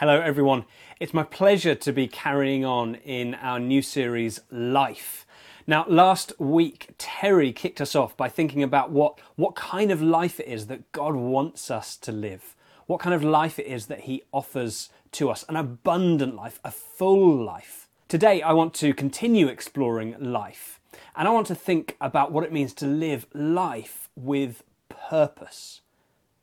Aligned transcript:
Hello, 0.00 0.18
everyone. 0.18 0.64
It's 0.98 1.12
my 1.12 1.24
pleasure 1.24 1.74
to 1.74 1.92
be 1.92 2.08
carrying 2.08 2.64
on 2.64 2.94
in 2.94 3.34
our 3.34 3.60
new 3.60 3.82
series, 3.82 4.40
Life. 4.50 5.26
Now, 5.66 5.84
last 5.88 6.32
week, 6.40 6.94
Terry 6.96 7.52
kicked 7.52 7.82
us 7.82 7.94
off 7.94 8.16
by 8.16 8.30
thinking 8.30 8.62
about 8.62 8.90
what, 8.90 9.20
what 9.36 9.54
kind 9.54 9.90
of 9.90 10.00
life 10.00 10.40
it 10.40 10.46
is 10.46 10.68
that 10.68 10.90
God 10.92 11.16
wants 11.16 11.70
us 11.70 11.98
to 11.98 12.12
live, 12.12 12.56
what 12.86 12.98
kind 12.98 13.14
of 13.14 13.22
life 13.22 13.58
it 13.58 13.66
is 13.66 13.88
that 13.88 14.04
He 14.04 14.22
offers 14.32 14.88
to 15.12 15.28
us 15.28 15.44
an 15.50 15.56
abundant 15.56 16.34
life, 16.34 16.60
a 16.64 16.70
full 16.70 17.36
life. 17.36 17.86
Today, 18.08 18.40
I 18.40 18.54
want 18.54 18.72
to 18.76 18.94
continue 18.94 19.48
exploring 19.48 20.16
life, 20.18 20.80
and 21.14 21.28
I 21.28 21.30
want 21.30 21.46
to 21.48 21.54
think 21.54 21.98
about 22.00 22.32
what 22.32 22.44
it 22.44 22.54
means 22.54 22.72
to 22.76 22.86
live 22.86 23.26
life 23.34 24.08
with 24.16 24.62
purpose 24.88 25.82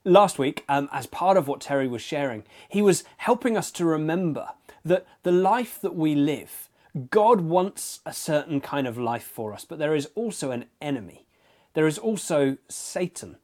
last 0.08 0.40
week, 0.40 0.64
um, 0.70 0.90
as 0.92 1.06
part 1.06 1.38
of 1.38 1.48
what 1.48 1.62
Terry 1.62 1.88
was 1.88 2.02
sharing, 2.02 2.44
he 2.68 2.82
was 2.82 3.04
helping 3.18 3.58
us 3.58 3.72
to 3.72 3.86
remember 3.86 4.50
that 4.84 5.06
the 5.24 5.32
life 5.32 5.80
that 5.82 5.96
we 5.96 6.16
live, 6.16 6.70
God 7.12 7.42
wants 7.42 8.00
a 8.06 8.14
certain 8.14 8.62
kind 8.62 8.88
of 8.88 8.98
life 8.98 9.24
for 9.24 9.54
us, 9.54 9.66
but 9.66 9.80
there 9.80 9.96
is 9.96 10.10
also 10.16 10.52
an 10.52 10.66
enemy. 10.82 11.26
There 11.74 11.88
is 11.88 11.98
also 11.98 12.58
Satan 12.70 13.38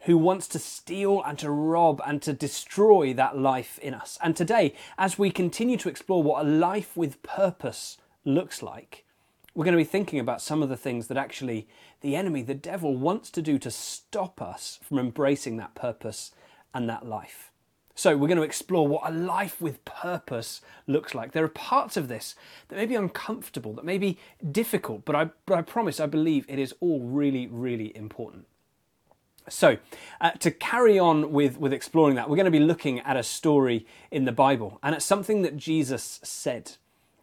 who 0.00 0.16
wants 0.18 0.46
to 0.48 0.58
steal 0.58 1.22
and 1.22 1.38
to 1.38 1.50
rob 1.50 2.00
and 2.06 2.20
to 2.22 2.32
destroy 2.32 3.14
that 3.14 3.38
life 3.38 3.78
in 3.78 3.94
us. 3.94 4.18
And 4.22 4.36
today, 4.36 4.74
as 4.98 5.18
we 5.18 5.30
continue 5.30 5.78
to 5.78 5.88
explore 5.88 6.22
what 6.22 6.44
a 6.44 6.48
life 6.48 6.96
with 6.96 7.22
purpose 7.22 7.98
looks 8.24 8.62
like, 8.62 9.04
we're 9.54 9.64
going 9.64 9.76
to 9.76 9.78
be 9.78 9.84
thinking 9.84 10.18
about 10.18 10.42
some 10.42 10.62
of 10.62 10.68
the 10.68 10.76
things 10.76 11.06
that 11.06 11.16
actually 11.16 11.68
the 12.00 12.16
enemy, 12.16 12.42
the 12.42 12.54
devil, 12.54 12.96
wants 12.96 13.30
to 13.30 13.42
do 13.42 13.58
to 13.58 13.70
stop 13.70 14.42
us 14.42 14.80
from 14.82 14.98
embracing 14.98 15.56
that 15.56 15.74
purpose 15.74 16.32
and 16.74 16.88
that 16.88 17.06
life. 17.06 17.52
So, 17.96 18.16
we're 18.16 18.26
going 18.26 18.38
to 18.38 18.42
explore 18.42 18.88
what 18.88 19.08
a 19.08 19.12
life 19.12 19.60
with 19.60 19.84
purpose 19.84 20.60
looks 20.88 21.14
like. 21.14 21.30
There 21.30 21.44
are 21.44 21.48
parts 21.48 21.96
of 21.96 22.08
this 22.08 22.34
that 22.66 22.76
may 22.76 22.86
be 22.86 22.96
uncomfortable, 22.96 23.72
that 23.74 23.84
may 23.84 23.98
be 23.98 24.18
difficult, 24.50 25.04
but 25.04 25.14
I, 25.14 25.30
but 25.46 25.58
I 25.58 25.62
promise, 25.62 26.00
I 26.00 26.06
believe 26.06 26.44
it 26.48 26.58
is 26.58 26.74
all 26.80 27.00
really, 27.00 27.46
really 27.46 27.96
important. 27.96 28.46
So, 29.48 29.76
uh, 30.20 30.32
to 30.32 30.50
carry 30.50 30.98
on 30.98 31.30
with, 31.30 31.56
with 31.56 31.72
exploring 31.72 32.16
that, 32.16 32.28
we're 32.28 32.36
going 32.36 32.46
to 32.46 32.50
be 32.50 32.58
looking 32.58 32.98
at 33.00 33.16
a 33.16 33.22
story 33.22 33.86
in 34.10 34.24
the 34.24 34.32
Bible, 34.32 34.80
and 34.82 34.96
it's 34.96 35.04
something 35.04 35.42
that 35.42 35.56
Jesus 35.56 36.18
said. 36.24 36.72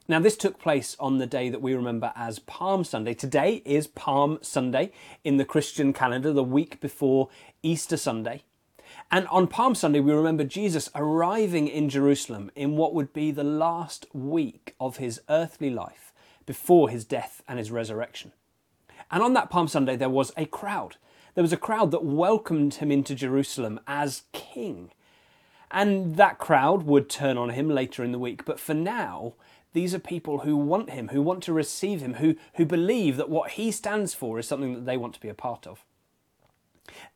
Now, 0.07 0.19
this 0.19 0.35
took 0.35 0.59
place 0.59 0.97
on 0.99 1.19
the 1.19 1.27
day 1.27 1.49
that 1.49 1.61
we 1.61 1.75
remember 1.75 2.11
as 2.15 2.39
Palm 2.39 2.83
Sunday. 2.83 3.13
Today 3.13 3.61
is 3.65 3.85
Palm 3.85 4.39
Sunday 4.41 4.91
in 5.23 5.37
the 5.37 5.45
Christian 5.45 5.93
calendar, 5.93 6.33
the 6.33 6.43
week 6.43 6.81
before 6.81 7.29
Easter 7.61 7.97
Sunday. 7.97 8.41
And 9.11 9.27
on 9.27 9.47
Palm 9.47 9.75
Sunday, 9.75 9.99
we 9.99 10.11
remember 10.11 10.43
Jesus 10.43 10.89
arriving 10.95 11.67
in 11.67 11.87
Jerusalem 11.87 12.51
in 12.55 12.77
what 12.77 12.95
would 12.95 13.13
be 13.13 13.29
the 13.29 13.43
last 13.43 14.07
week 14.11 14.75
of 14.79 14.97
his 14.97 15.21
earthly 15.29 15.69
life 15.69 16.13
before 16.47 16.89
his 16.89 17.05
death 17.05 17.43
and 17.47 17.59
his 17.59 17.71
resurrection. 17.71 18.33
And 19.11 19.21
on 19.21 19.33
that 19.33 19.51
Palm 19.51 19.67
Sunday, 19.67 19.95
there 19.95 20.09
was 20.09 20.33
a 20.35 20.47
crowd. 20.47 20.97
There 21.35 21.43
was 21.43 21.53
a 21.53 21.57
crowd 21.57 21.91
that 21.91 22.03
welcomed 22.03 22.75
him 22.75 22.91
into 22.91 23.13
Jerusalem 23.13 23.79
as 23.85 24.23
king. 24.33 24.91
And 25.69 26.15
that 26.15 26.39
crowd 26.39 26.83
would 26.83 27.07
turn 27.07 27.37
on 27.37 27.51
him 27.51 27.69
later 27.69 28.03
in 28.03 28.11
the 28.11 28.19
week. 28.19 28.43
But 28.43 28.59
for 28.59 28.73
now, 28.73 29.35
these 29.73 29.93
are 29.93 29.99
people 29.99 30.39
who 30.39 30.55
want 30.57 30.89
him, 30.89 31.09
who 31.09 31.21
want 31.21 31.43
to 31.43 31.53
receive 31.53 32.01
him, 32.01 32.15
who, 32.15 32.35
who 32.55 32.65
believe 32.65 33.17
that 33.17 33.29
what 33.29 33.51
he 33.51 33.71
stands 33.71 34.13
for 34.13 34.39
is 34.39 34.47
something 34.47 34.73
that 34.73 34.85
they 34.85 34.97
want 34.97 35.13
to 35.13 35.19
be 35.19 35.29
a 35.29 35.33
part 35.33 35.65
of. 35.65 35.85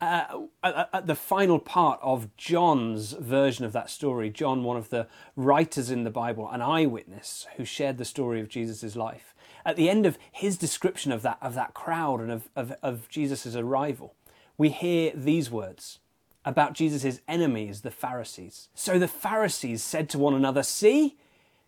Uh, 0.00 0.46
at, 0.62 1.06
the 1.06 1.14
final 1.14 1.58
part 1.58 1.98
of 2.02 2.34
John's 2.36 3.12
version 3.12 3.64
of 3.64 3.72
that 3.72 3.90
story, 3.90 4.30
John, 4.30 4.64
one 4.64 4.76
of 4.76 4.90
the 4.90 5.06
writers 5.34 5.90
in 5.90 6.04
the 6.04 6.10
Bible, 6.10 6.48
an 6.50 6.62
eyewitness 6.62 7.46
who 7.56 7.64
shared 7.64 7.98
the 7.98 8.04
story 8.04 8.40
of 8.40 8.48
Jesus' 8.48 8.96
life, 8.96 9.34
at 9.64 9.76
the 9.76 9.90
end 9.90 10.06
of 10.06 10.18
his 10.30 10.56
description 10.56 11.12
of 11.12 11.22
that, 11.22 11.38
of 11.42 11.54
that 11.54 11.74
crowd 11.74 12.20
and 12.20 12.30
of, 12.30 12.48
of, 12.54 12.74
of 12.82 13.08
Jesus' 13.08 13.56
arrival, 13.56 14.14
we 14.56 14.70
hear 14.70 15.12
these 15.14 15.50
words 15.50 15.98
about 16.44 16.72
Jesus' 16.72 17.20
enemies, 17.26 17.80
the 17.80 17.90
Pharisees. 17.90 18.68
So 18.74 18.98
the 18.98 19.08
Pharisees 19.08 19.82
said 19.82 20.08
to 20.10 20.18
one 20.18 20.34
another, 20.34 20.62
See, 20.62 21.18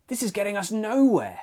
this 0.09 0.23
is 0.23 0.33
getting 0.33 0.57
us 0.57 0.73
nowhere. 0.73 1.41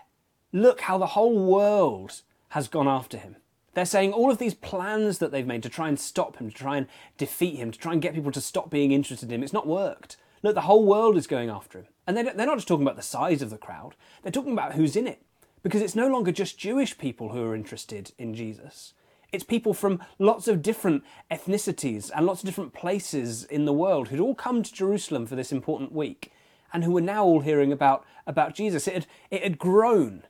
Look 0.51 0.81
how 0.81 0.97
the 0.97 1.07
whole 1.07 1.45
world 1.45 2.21
has 2.49 2.67
gone 2.67 2.87
after 2.87 3.17
him. 3.17 3.37
They're 3.73 3.85
saying 3.85 4.13
all 4.13 4.31
of 4.31 4.37
these 4.37 4.53
plans 4.53 5.19
that 5.19 5.31
they've 5.31 5.45
made 5.45 5.63
to 5.63 5.69
try 5.69 5.87
and 5.87 5.99
stop 5.99 6.37
him, 6.37 6.49
to 6.49 6.55
try 6.55 6.77
and 6.77 6.87
defeat 7.17 7.57
him, 7.57 7.71
to 7.71 7.79
try 7.79 7.93
and 7.93 8.01
get 8.01 8.13
people 8.13 8.31
to 8.31 8.41
stop 8.41 8.69
being 8.69 8.91
interested 8.91 9.29
in 9.29 9.35
him, 9.35 9.43
it's 9.43 9.53
not 9.53 9.67
worked. 9.67 10.17
Look, 10.43 10.55
the 10.55 10.61
whole 10.61 10.85
world 10.85 11.17
is 11.17 11.27
going 11.27 11.49
after 11.49 11.79
him. 11.79 11.87
And 12.07 12.15
they're 12.15 12.33
not 12.45 12.57
just 12.57 12.67
talking 12.67 12.85
about 12.85 12.95
the 12.95 13.01
size 13.01 13.41
of 13.41 13.49
the 13.49 13.57
crowd, 13.57 13.95
they're 14.23 14.31
talking 14.31 14.53
about 14.53 14.73
who's 14.73 14.95
in 14.95 15.07
it. 15.07 15.21
Because 15.61 15.81
it's 15.81 15.95
no 15.95 16.07
longer 16.07 16.31
just 16.31 16.59
Jewish 16.59 16.97
people 16.97 17.29
who 17.29 17.43
are 17.43 17.55
interested 17.55 18.11
in 18.17 18.35
Jesus. 18.35 18.93
It's 19.31 19.43
people 19.43 19.73
from 19.73 19.99
lots 20.19 20.47
of 20.47 20.61
different 20.61 21.03
ethnicities 21.29 22.11
and 22.15 22.25
lots 22.25 22.41
of 22.41 22.45
different 22.45 22.73
places 22.73 23.43
in 23.43 23.65
the 23.65 23.73
world 23.73 24.07
who'd 24.07 24.19
all 24.19 24.35
come 24.35 24.63
to 24.63 24.73
Jerusalem 24.73 25.25
for 25.25 25.35
this 25.35 25.51
important 25.51 25.91
week 25.91 26.31
and 26.75 26.83
who 26.83 26.91
were 26.91 26.99
now 26.99 27.23
all 27.23 27.39
hearing 27.39 27.71
about, 27.71 28.03
about 28.27 28.53
Jesus. 28.53 28.85
It 28.85 28.93
had, 28.93 29.07
it 29.31 29.43
had 29.43 29.57
grown, 29.57 30.23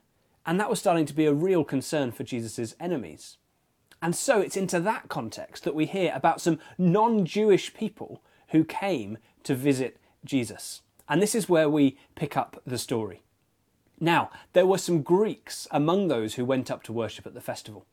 and 0.46 0.60
that 0.60 0.70
was 0.70 0.78
starting 0.78 1.04
to 1.06 1.12
be 1.12 1.26
a 1.26 1.34
real 1.34 1.64
concern 1.64 2.12
for 2.12 2.22
Jesus' 2.22 2.76
enemies. 2.78 3.38
And 4.00 4.14
so 4.14 4.40
it's 4.40 4.56
into 4.56 4.78
that 4.78 5.08
context 5.08 5.64
that 5.64 5.74
we 5.74 5.86
hear 5.86 6.12
about 6.14 6.40
some 6.40 6.60
non 6.78 7.24
Jewish 7.24 7.74
people 7.74 8.22
who 8.50 8.62
came 8.62 9.18
to 9.42 9.56
visit 9.56 9.98
Jesus. 10.24 10.82
And 11.08 11.20
this 11.20 11.34
is 11.34 11.48
where 11.48 11.68
we 11.68 11.98
pick 12.14 12.36
up 12.36 12.62
the 12.64 12.78
story. 12.78 13.22
Now, 13.98 14.30
there 14.52 14.66
were 14.66 14.78
some 14.78 15.02
Greeks 15.02 15.66
among 15.72 16.06
those 16.06 16.34
who 16.34 16.44
went 16.44 16.70
up 16.70 16.84
to 16.84 16.92
worship 16.92 17.26
at 17.26 17.34
the 17.34 17.40
festival. 17.40 17.86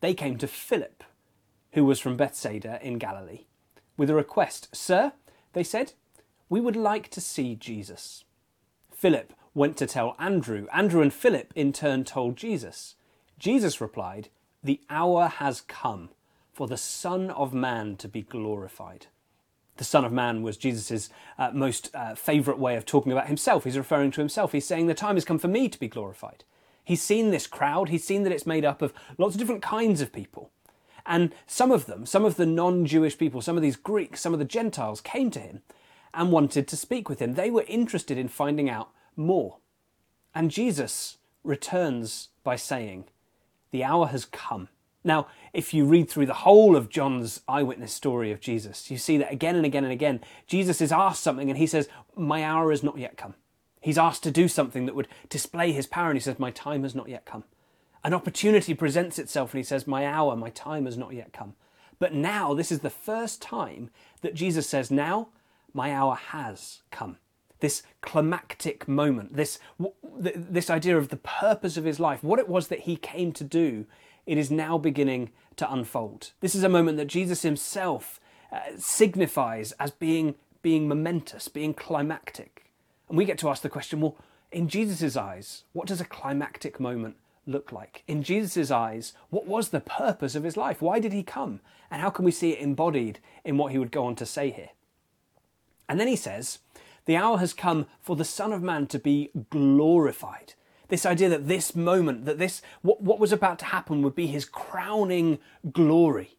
They 0.00 0.12
came 0.12 0.38
to 0.38 0.48
Philip, 0.48 1.04
who 1.74 1.84
was 1.84 2.00
from 2.00 2.16
Bethsaida 2.16 2.80
in 2.82 2.98
Galilee, 2.98 3.44
with 3.96 4.10
a 4.10 4.14
request. 4.16 4.74
Sir, 4.74 5.12
they 5.52 5.62
said, 5.62 5.92
we 6.52 6.60
would 6.60 6.76
like 6.76 7.08
to 7.08 7.18
see 7.18 7.54
Jesus. 7.54 8.24
Philip 8.90 9.32
went 9.54 9.78
to 9.78 9.86
tell 9.86 10.14
Andrew. 10.18 10.66
Andrew 10.70 11.00
and 11.00 11.10
Philip 11.10 11.50
in 11.56 11.72
turn 11.72 12.04
told 12.04 12.36
Jesus. 12.36 12.94
Jesus 13.38 13.80
replied, 13.80 14.28
The 14.62 14.82
hour 14.90 15.28
has 15.28 15.62
come 15.62 16.10
for 16.52 16.66
the 16.66 16.76
Son 16.76 17.30
of 17.30 17.54
Man 17.54 17.96
to 17.96 18.06
be 18.06 18.20
glorified. 18.20 19.06
The 19.78 19.84
Son 19.84 20.04
of 20.04 20.12
Man 20.12 20.42
was 20.42 20.58
Jesus' 20.58 21.08
uh, 21.38 21.52
most 21.54 21.88
uh, 21.94 22.14
favourite 22.14 22.60
way 22.60 22.76
of 22.76 22.84
talking 22.84 23.12
about 23.12 23.28
himself. 23.28 23.64
He's 23.64 23.78
referring 23.78 24.10
to 24.10 24.20
himself. 24.20 24.52
He's 24.52 24.66
saying, 24.66 24.88
The 24.88 24.92
time 24.92 25.16
has 25.16 25.24
come 25.24 25.38
for 25.38 25.48
me 25.48 25.70
to 25.70 25.80
be 25.80 25.88
glorified. 25.88 26.44
He's 26.84 27.00
seen 27.00 27.30
this 27.30 27.46
crowd, 27.46 27.88
he's 27.88 28.04
seen 28.04 28.24
that 28.24 28.32
it's 28.32 28.44
made 28.44 28.66
up 28.66 28.82
of 28.82 28.92
lots 29.16 29.34
of 29.34 29.38
different 29.38 29.62
kinds 29.62 30.02
of 30.02 30.12
people. 30.12 30.50
And 31.06 31.34
some 31.46 31.70
of 31.70 31.86
them, 31.86 32.04
some 32.04 32.26
of 32.26 32.36
the 32.36 32.44
non 32.44 32.84
Jewish 32.84 33.16
people, 33.16 33.40
some 33.40 33.56
of 33.56 33.62
these 33.62 33.76
Greeks, 33.76 34.20
some 34.20 34.34
of 34.34 34.38
the 34.38 34.44
Gentiles 34.44 35.00
came 35.00 35.30
to 35.30 35.40
him 35.40 35.62
and 36.14 36.32
wanted 36.32 36.68
to 36.68 36.76
speak 36.76 37.08
with 37.08 37.20
him. 37.20 37.34
They 37.34 37.50
were 37.50 37.64
interested 37.68 38.18
in 38.18 38.28
finding 38.28 38.68
out 38.68 38.90
more. 39.16 39.58
And 40.34 40.50
Jesus 40.50 41.18
returns 41.44 42.28
by 42.44 42.56
saying, 42.56 43.04
The 43.70 43.84
hour 43.84 44.06
has 44.08 44.24
come. 44.24 44.68
Now, 45.04 45.26
if 45.52 45.74
you 45.74 45.84
read 45.84 46.08
through 46.08 46.26
the 46.26 46.34
whole 46.34 46.76
of 46.76 46.88
John's 46.88 47.40
eyewitness 47.48 47.92
story 47.92 48.30
of 48.30 48.40
Jesus, 48.40 48.90
you 48.90 48.96
see 48.96 49.18
that 49.18 49.32
again 49.32 49.56
and 49.56 49.66
again 49.66 49.84
and 49.84 49.92
again, 49.92 50.20
Jesus 50.46 50.80
is 50.80 50.92
asked 50.92 51.22
something 51.22 51.48
and 51.48 51.58
he 51.58 51.66
says, 51.66 51.88
My 52.16 52.44
hour 52.44 52.70
has 52.70 52.82
not 52.82 52.98
yet 52.98 53.16
come. 53.16 53.34
He's 53.80 53.98
asked 53.98 54.22
to 54.22 54.30
do 54.30 54.46
something 54.46 54.86
that 54.86 54.94
would 54.94 55.08
display 55.28 55.72
his 55.72 55.88
power 55.88 56.08
and 56.10 56.16
he 56.16 56.22
says, 56.22 56.38
My 56.38 56.52
time 56.52 56.84
has 56.84 56.94
not 56.94 57.08
yet 57.08 57.26
come. 57.26 57.44
An 58.04 58.14
opportunity 58.14 58.74
presents 58.74 59.18
itself 59.18 59.52
and 59.52 59.58
he 59.58 59.64
says, 59.64 59.86
My 59.86 60.06
hour, 60.06 60.36
my 60.36 60.50
time 60.50 60.84
has 60.84 60.96
not 60.96 61.12
yet 61.12 61.32
come. 61.32 61.54
But 61.98 62.14
now, 62.14 62.54
this 62.54 62.72
is 62.72 62.80
the 62.80 62.90
first 62.90 63.42
time 63.42 63.90
that 64.22 64.34
Jesus 64.34 64.68
says, 64.68 64.90
Now 64.90 65.28
my 65.72 65.92
hour 65.92 66.14
has 66.14 66.82
come. 66.90 67.18
This 67.60 67.82
climactic 68.00 68.88
moment, 68.88 69.36
this, 69.36 69.58
this 70.18 70.68
idea 70.68 70.98
of 70.98 71.08
the 71.08 71.16
purpose 71.16 71.76
of 71.76 71.84
his 71.84 72.00
life, 72.00 72.24
what 72.24 72.40
it 72.40 72.48
was 72.48 72.68
that 72.68 72.80
he 72.80 72.96
came 72.96 73.32
to 73.32 73.44
do, 73.44 73.86
it 74.26 74.38
is 74.38 74.50
now 74.50 74.78
beginning 74.78 75.30
to 75.56 75.72
unfold. 75.72 76.32
This 76.40 76.54
is 76.54 76.64
a 76.64 76.68
moment 76.68 76.98
that 76.98 77.06
Jesus 77.06 77.42
himself 77.42 78.20
uh, 78.52 78.58
signifies 78.76 79.72
as 79.72 79.90
being, 79.90 80.34
being 80.62 80.88
momentous, 80.88 81.48
being 81.48 81.74
climactic. 81.74 82.70
And 83.08 83.16
we 83.16 83.24
get 83.24 83.38
to 83.38 83.48
ask 83.48 83.62
the 83.62 83.68
question 83.68 84.00
well, 84.00 84.16
in 84.50 84.68
Jesus' 84.68 85.16
eyes, 85.16 85.64
what 85.72 85.86
does 85.86 86.00
a 86.00 86.04
climactic 86.04 86.78
moment 86.78 87.16
look 87.46 87.72
like? 87.72 88.02
In 88.06 88.22
Jesus' 88.22 88.70
eyes, 88.70 89.14
what 89.30 89.46
was 89.46 89.68
the 89.68 89.80
purpose 89.80 90.34
of 90.34 90.44
his 90.44 90.56
life? 90.56 90.82
Why 90.82 90.98
did 90.98 91.12
he 91.12 91.22
come? 91.22 91.60
And 91.90 92.00
how 92.00 92.10
can 92.10 92.24
we 92.24 92.30
see 92.30 92.50
it 92.50 92.60
embodied 92.60 93.18
in 93.44 93.56
what 93.56 93.72
he 93.72 93.78
would 93.78 93.90
go 93.90 94.04
on 94.04 94.14
to 94.16 94.26
say 94.26 94.50
here? 94.50 94.70
And 95.92 96.00
then 96.00 96.08
he 96.08 96.16
says, 96.16 96.60
The 97.04 97.16
hour 97.16 97.36
has 97.36 97.52
come 97.52 97.84
for 98.00 98.16
the 98.16 98.24
Son 98.24 98.50
of 98.50 98.62
Man 98.62 98.86
to 98.86 98.98
be 98.98 99.28
glorified. 99.50 100.54
This 100.88 101.04
idea 101.04 101.28
that 101.28 101.48
this 101.48 101.76
moment, 101.76 102.24
that 102.24 102.38
this, 102.38 102.62
what, 102.80 103.02
what 103.02 103.18
was 103.18 103.30
about 103.30 103.58
to 103.58 103.66
happen 103.66 104.00
would 104.00 104.14
be 104.14 104.26
his 104.26 104.46
crowning 104.46 105.38
glory. 105.70 106.38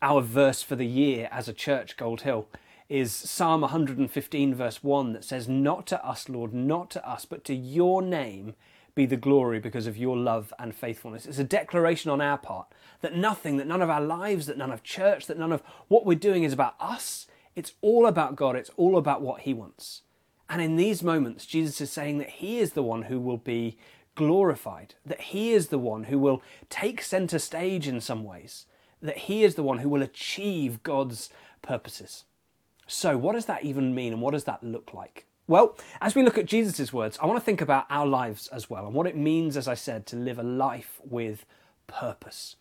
Our 0.00 0.22
verse 0.22 0.62
for 0.62 0.74
the 0.74 0.86
year 0.86 1.28
as 1.30 1.48
a 1.48 1.52
church, 1.52 1.98
Gold 1.98 2.22
Hill, 2.22 2.48
is 2.88 3.12
Psalm 3.12 3.60
115, 3.60 4.54
verse 4.54 4.82
1, 4.82 5.12
that 5.12 5.22
says, 5.22 5.50
Not 5.50 5.86
to 5.88 6.02
us, 6.02 6.30
Lord, 6.30 6.54
not 6.54 6.90
to 6.92 7.06
us, 7.06 7.26
but 7.26 7.44
to 7.44 7.54
your 7.54 8.00
name 8.00 8.54
be 8.94 9.04
the 9.04 9.18
glory 9.18 9.60
because 9.60 9.86
of 9.86 9.98
your 9.98 10.16
love 10.16 10.50
and 10.58 10.74
faithfulness. 10.74 11.26
It's 11.26 11.38
a 11.38 11.44
declaration 11.44 12.10
on 12.10 12.22
our 12.22 12.38
part 12.38 12.68
that 13.02 13.14
nothing, 13.14 13.58
that 13.58 13.66
none 13.66 13.82
of 13.82 13.90
our 13.90 14.00
lives, 14.00 14.46
that 14.46 14.56
none 14.56 14.72
of 14.72 14.82
church, 14.82 15.26
that 15.26 15.38
none 15.38 15.52
of 15.52 15.62
what 15.88 16.06
we're 16.06 16.14
doing 16.14 16.42
is 16.42 16.54
about 16.54 16.74
us. 16.80 17.26
It's 17.58 17.72
all 17.80 18.06
about 18.06 18.36
God, 18.36 18.54
it's 18.54 18.70
all 18.76 18.96
about 18.96 19.20
what 19.20 19.40
He 19.40 19.52
wants. 19.52 20.02
And 20.48 20.62
in 20.62 20.76
these 20.76 21.02
moments, 21.02 21.44
Jesus 21.44 21.80
is 21.80 21.90
saying 21.90 22.18
that 22.18 22.30
He 22.30 22.60
is 22.60 22.74
the 22.74 22.84
one 22.84 23.02
who 23.02 23.18
will 23.18 23.36
be 23.36 23.76
glorified, 24.14 24.94
that 25.04 25.20
He 25.20 25.52
is 25.52 25.66
the 25.66 25.78
one 25.78 26.04
who 26.04 26.20
will 26.20 26.40
take 26.70 27.02
center 27.02 27.40
stage 27.40 27.88
in 27.88 28.00
some 28.00 28.22
ways, 28.22 28.66
that 29.02 29.18
He 29.18 29.42
is 29.42 29.56
the 29.56 29.64
one 29.64 29.78
who 29.78 29.88
will 29.88 30.02
achieve 30.02 30.84
God's 30.84 31.30
purposes. 31.60 32.22
So, 32.86 33.18
what 33.18 33.32
does 33.32 33.46
that 33.46 33.64
even 33.64 33.92
mean 33.92 34.12
and 34.12 34.22
what 34.22 34.34
does 34.34 34.44
that 34.44 34.62
look 34.62 34.94
like? 34.94 35.26
Well, 35.48 35.76
as 36.00 36.14
we 36.14 36.22
look 36.22 36.38
at 36.38 36.46
Jesus' 36.46 36.92
words, 36.92 37.18
I 37.20 37.26
want 37.26 37.40
to 37.40 37.44
think 37.44 37.60
about 37.60 37.86
our 37.90 38.06
lives 38.06 38.46
as 38.48 38.70
well 38.70 38.86
and 38.86 38.94
what 38.94 39.08
it 39.08 39.16
means, 39.16 39.56
as 39.56 39.66
I 39.66 39.74
said, 39.74 40.06
to 40.06 40.16
live 40.16 40.38
a 40.38 40.44
life 40.44 41.00
with 41.02 41.44
purpose. 41.88 42.54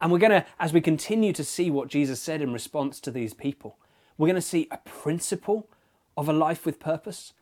And 0.00 0.10
we're 0.10 0.18
going 0.18 0.32
to, 0.32 0.44
as 0.58 0.72
we 0.72 0.80
continue 0.80 1.32
to 1.32 1.44
see 1.44 1.70
what 1.70 1.86
Jesus 1.86 2.20
said 2.20 2.42
in 2.42 2.52
response 2.52 2.98
to 2.98 3.12
these 3.12 3.34
people, 3.34 3.76
we're 4.18 4.28
going 4.28 4.34
to 4.34 4.42
see 4.42 4.68
a 4.70 4.78
principle 4.78 5.68
of 6.16 6.28
a 6.28 6.32
life 6.32 6.66
with 6.66 6.78
purpose. 6.78 7.32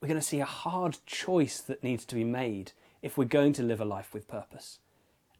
We're 0.00 0.08
going 0.08 0.20
to 0.20 0.26
see 0.26 0.40
a 0.40 0.44
hard 0.44 0.98
choice 1.06 1.60
that 1.60 1.82
needs 1.82 2.04
to 2.06 2.14
be 2.14 2.24
made 2.24 2.72
if 3.02 3.16
we're 3.16 3.24
going 3.24 3.52
to 3.54 3.62
live 3.62 3.80
a 3.80 3.84
life 3.84 4.12
with 4.12 4.28
purpose. 4.28 4.78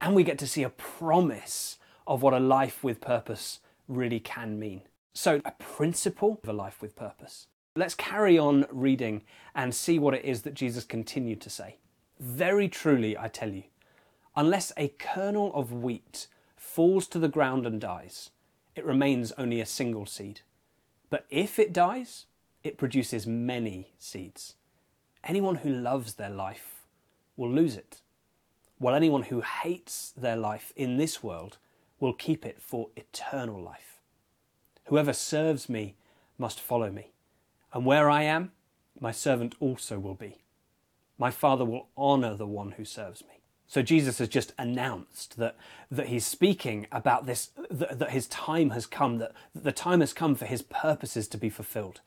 And 0.00 0.15
we 0.15 0.25
get 0.25 0.38
to 0.38 0.47
see 0.47 0.62
a 0.62 0.69
promise 0.71 1.79
of 2.06 2.23
what 2.23 2.35
a 2.35 2.41
life 2.41 2.85
with 2.85 3.00
purpose 3.00 3.61
really 3.88 4.21
can 4.21 4.59
mean. 4.59 4.83
So, 5.15 5.41
a 5.44 5.53
principle 5.53 6.41
of 6.43 6.49
a 6.49 6.53
life 6.53 6.83
with 6.83 6.94
purpose. 6.94 7.47
Let's 7.75 7.94
carry 7.94 8.39
on 8.39 8.67
reading 8.71 9.23
and 9.55 9.75
see 9.75 9.99
what 9.99 10.15
it 10.15 10.25
is 10.25 10.43
that 10.43 10.55
Jesus 10.55 10.85
continued 10.85 11.41
to 11.43 11.50
say. 11.50 11.77
Very 12.19 12.69
truly, 12.69 13.17
I 13.17 13.29
tell 13.29 13.50
you, 13.50 13.65
unless 14.35 14.73
a 14.77 14.89
kernel 14.99 15.53
of 15.55 15.73
wheat 15.73 16.27
falls 16.56 17.06
to 17.09 17.19
the 17.19 17.29
ground 17.29 17.67
and 17.67 17.81
dies, 17.81 18.31
it 18.75 18.85
remains 18.85 19.32
only 19.32 19.61
a 19.61 19.67
single 19.67 20.06
seed. 20.06 20.41
But 21.11 21.26
if 21.31 21.58
it 21.58 21.73
dies, 21.73 22.26
it 22.64 22.79
produces 22.79 23.26
many 23.26 23.93
seeds. 23.99 24.55
Anyone 25.25 25.56
who 25.56 25.70
loves 25.70 26.14
their 26.14 26.31
life 26.31 26.87
will 27.37 27.50
lose 27.50 27.76
it, 27.76 28.00
while 28.79 28.94
anyone 28.94 29.25
who 29.25 29.41
hates 29.41 30.12
their 30.17 30.37
life 30.37 30.73
in 30.76 30.97
this 30.97 31.23
world 31.23 31.58
will 32.00 32.12
keep 32.12 32.44
it 32.44 32.61
for 32.61 32.88
eternal 32.97 33.61
life. 33.61 34.00
Whoever 34.87 35.12
serves 35.12 35.69
me 35.69 35.97
must 36.38 36.61
follow 36.61 36.91
me, 36.91 37.12
and 37.73 37.87
where 37.87 38.11
I 38.11 38.23
am, 38.23 38.53
my 39.00 39.12
servant 39.12 39.55
also 39.61 39.99
will 39.99 40.14
be. 40.14 40.43
My 41.19 41.31
Father 41.31 41.64
will 41.64 41.88
honour 41.97 42.35
the 42.35 42.47
one 42.47 42.73
who 42.73 42.85
serves 42.85 43.23
me. 43.23 43.41
So 43.67 43.83
Jesus 43.83 44.19
has 44.19 44.29
just 44.29 44.53
announced 44.59 45.37
that, 45.39 45.57
that 45.91 46.07
he's 46.07 46.25
speaking 46.25 46.87
about 46.93 47.27
this, 47.27 47.51
that, 47.71 47.99
that 47.99 48.11
his 48.11 48.27
time 48.29 48.71
has 48.71 48.87
come, 48.87 49.19
that, 49.19 49.33
that 49.55 49.65
the 49.65 49.73
time 49.73 50.01
has 50.01 50.13
come 50.13 50.35
for 50.35 50.47
his 50.47 50.63
purposes 50.63 51.27
to 51.29 51.39
be 51.39 51.51
fulfilled. 51.51 52.01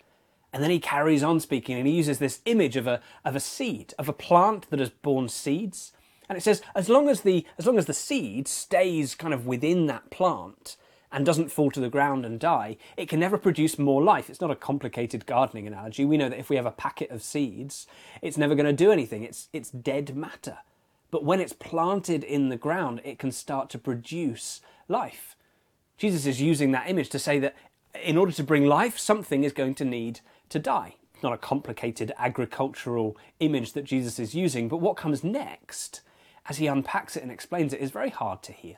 And 0.54 0.64
then 0.64 0.72
he 0.72 0.80
carries 0.80 1.22
on 1.22 1.40
speaking 1.40 1.78
and 1.78 1.88
he 1.88 1.94
uses 1.94 2.20
this 2.20 2.40
image 2.46 2.76
of 2.76 2.88
a, 2.88 3.02
of 3.26 3.36
a 3.36 3.40
seed, 3.40 3.94
of 4.00 4.10
a 4.10 4.14
plant 4.14 4.70
that 4.70 4.80
has 4.80 4.90
borne 4.90 5.30
seeds. 5.30 5.92
And 6.28 6.38
it 6.38 6.42
says, 6.42 6.62
as 6.76 6.90
long 6.90 7.10
as 7.10 7.22
the, 7.22 7.46
as 7.58 7.66
long 7.66 7.78
as 7.78 7.86
the 7.86 7.94
seed 7.94 8.48
stays 8.48 9.14
kind 9.14 9.34
of 9.34 9.46
within 9.46 9.88
that 9.88 10.10
plant, 10.10 10.78
and 11.12 11.26
doesn't 11.26 11.52
fall 11.52 11.72
to 11.72 11.80
the 11.80 11.90
ground 11.90 12.26
and 12.26 12.40
die, 12.40 12.78
it 12.96 13.10
can 13.10 13.20
never 13.20 13.38
produce 13.38 13.80
more 13.80 14.04
life. 14.04 14.30
It's 14.30 14.42
not 14.42 14.52
a 14.52 14.56
complicated 14.56 15.26
gardening 15.26 15.66
analogy. 15.66 16.06
We 16.06 16.18
know 16.18 16.30
that 16.30 16.40
if 16.40 16.50
we 16.50 16.56
have 16.56 16.66
a 16.66 16.72
packet 16.72 17.10
of 17.10 17.24
seeds, 17.24 17.88
it's 18.22 18.38
never 18.38 18.56
going 18.56 18.68
to 18.68 18.74
do 18.74 18.92
anything. 18.92 19.24
It's, 19.24 19.50
it's 19.52 19.72
dead 19.72 20.16
matter. 20.16 20.60
But 21.12 21.24
when 21.24 21.40
it's 21.40 21.54
planted 21.54 22.24
in 22.24 22.50
the 22.50 22.58
ground, 22.58 23.02
it 23.04 23.20
can 23.20 23.32
start 23.32 23.70
to 23.72 23.80
produce 23.80 24.62
life. 24.88 25.36
Jesus 25.98 26.26
is 26.26 26.42
using 26.42 26.72
that 26.72 26.90
image 26.90 27.10
to 27.10 27.20
say 27.20 27.40
that 27.40 27.56
in 28.04 28.18
order 28.18 28.32
to 28.32 28.44
bring 28.44 28.66
life, 28.66 28.98
something 28.98 29.44
is 29.44 29.54
going 29.54 29.76
to 29.76 29.86
need 29.86 30.22
to 30.50 30.60
die. 30.60 30.96
It's 31.14 31.24
not 31.24 31.34
a 31.34 31.38
complicated 31.38 32.14
agricultural 32.18 33.18
image 33.40 33.74
that 33.74 33.84
Jesus 33.84 34.20
is 34.20 34.36
using, 34.36 34.70
but 34.70 34.78
what 34.78 34.96
comes 34.96 35.24
next, 35.24 36.02
as 36.48 36.58
he 36.58 36.68
unpacks 36.68 37.18
it 37.18 37.24
and 37.24 37.32
explains 37.32 37.74
it, 37.74 37.82
is 37.82 37.92
very 37.92 38.10
hard 38.10 38.42
to 38.44 38.54
hear. 38.54 38.78